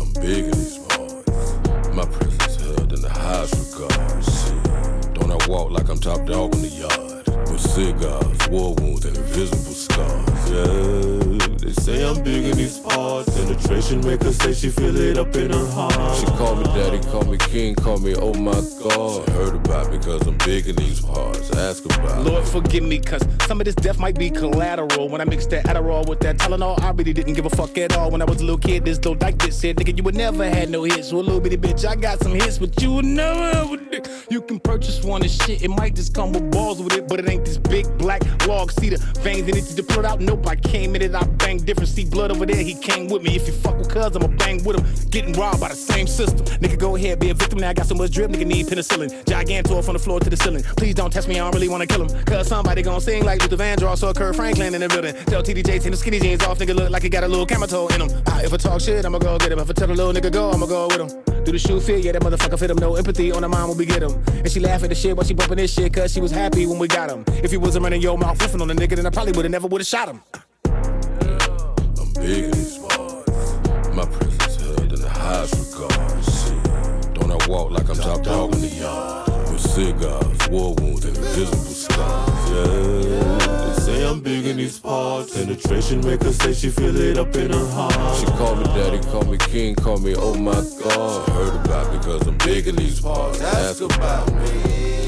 [0.00, 1.94] I'm big in these parts.
[1.94, 4.24] My presence held in the highest regard.
[4.24, 5.14] Shit.
[5.14, 7.50] Don't I walk like I'm top dog in the yard?
[7.50, 10.50] With cigars, war wounds, and invisible scars.
[10.50, 11.27] Yeah,
[12.68, 13.34] these parts.
[13.36, 16.16] Penetration make her say she feel it up in her heart.
[16.16, 18.52] She call me daddy, call me king, call me oh my
[18.82, 19.24] god.
[19.26, 21.50] She heard about me cause I'm big in these parts.
[21.56, 25.08] Ask about Lord forgive me, cause some of this death might be collateral.
[25.08, 27.96] When I mixed that Adderall with that Tylenol, I really didn't give a fuck at
[27.96, 28.10] all.
[28.10, 30.48] When I was a little kid, this little dyke this said, nigga, you would never
[30.48, 31.08] had no hits.
[31.08, 33.76] So a little bitty bitch, I got some hits, but you would never have a
[33.76, 34.06] dick.
[34.30, 37.20] You can purchase one and shit, it might just come with balls with it, but
[37.20, 38.70] it ain't this big black log.
[38.72, 40.20] See the veins in it to put out?
[40.20, 41.88] Nope, I came in it, I bang different.
[41.88, 43.36] See blood over there, he came with me.
[43.36, 45.10] If you fuck with cuz, I'ma bang with him.
[45.10, 46.44] Getting robbed by the same system.
[46.60, 47.58] Nigga, go ahead, be a victim.
[47.58, 49.24] Now I got so much drip, nigga need penicillin.
[49.24, 50.62] Gigantor from the floor to the ceiling.
[50.76, 52.24] Please don't test me, I don't really wanna kill him.
[52.24, 55.14] Cause somebody gon' sing like Luther Vandross or Kurt Franklin in the building.
[55.26, 57.68] Tell TDJ, take the skinny jeans off, nigga look like he got a little camel
[57.68, 58.10] toe in him.
[58.42, 59.58] If I talk shit, I'ma go get him.
[59.58, 61.44] If I tell a little nigga go, I'ma go with him.
[61.44, 62.04] Do the shoe fit?
[62.04, 62.76] Yeah, that motherfucker fit him.
[62.78, 64.22] No empathy on the mind when we get him.
[64.28, 66.66] And she laugh at the shit while she bumping this shit, cause she was happy
[66.66, 67.24] when we got him.
[67.42, 69.66] If he wasn't running your mouth riffing on the nigga, then I probably would've never
[69.66, 70.20] would've shot him.
[72.20, 73.94] Big in these parts.
[73.94, 77.14] My presence held in the highest regard.
[77.14, 79.28] Don't I walk like I'm top dog in the yard?
[79.50, 82.50] With cigars, war wounds, and invisible scars.
[82.50, 85.36] Yeah, they say I'm big in these parts.
[85.36, 88.16] Penetration make her say she feel it up in her heart.
[88.18, 90.52] She call me daddy, call me king, call me oh my
[90.82, 91.26] god.
[91.26, 93.40] She heard about cause I'm big in these parts.
[93.40, 95.07] Ask about me.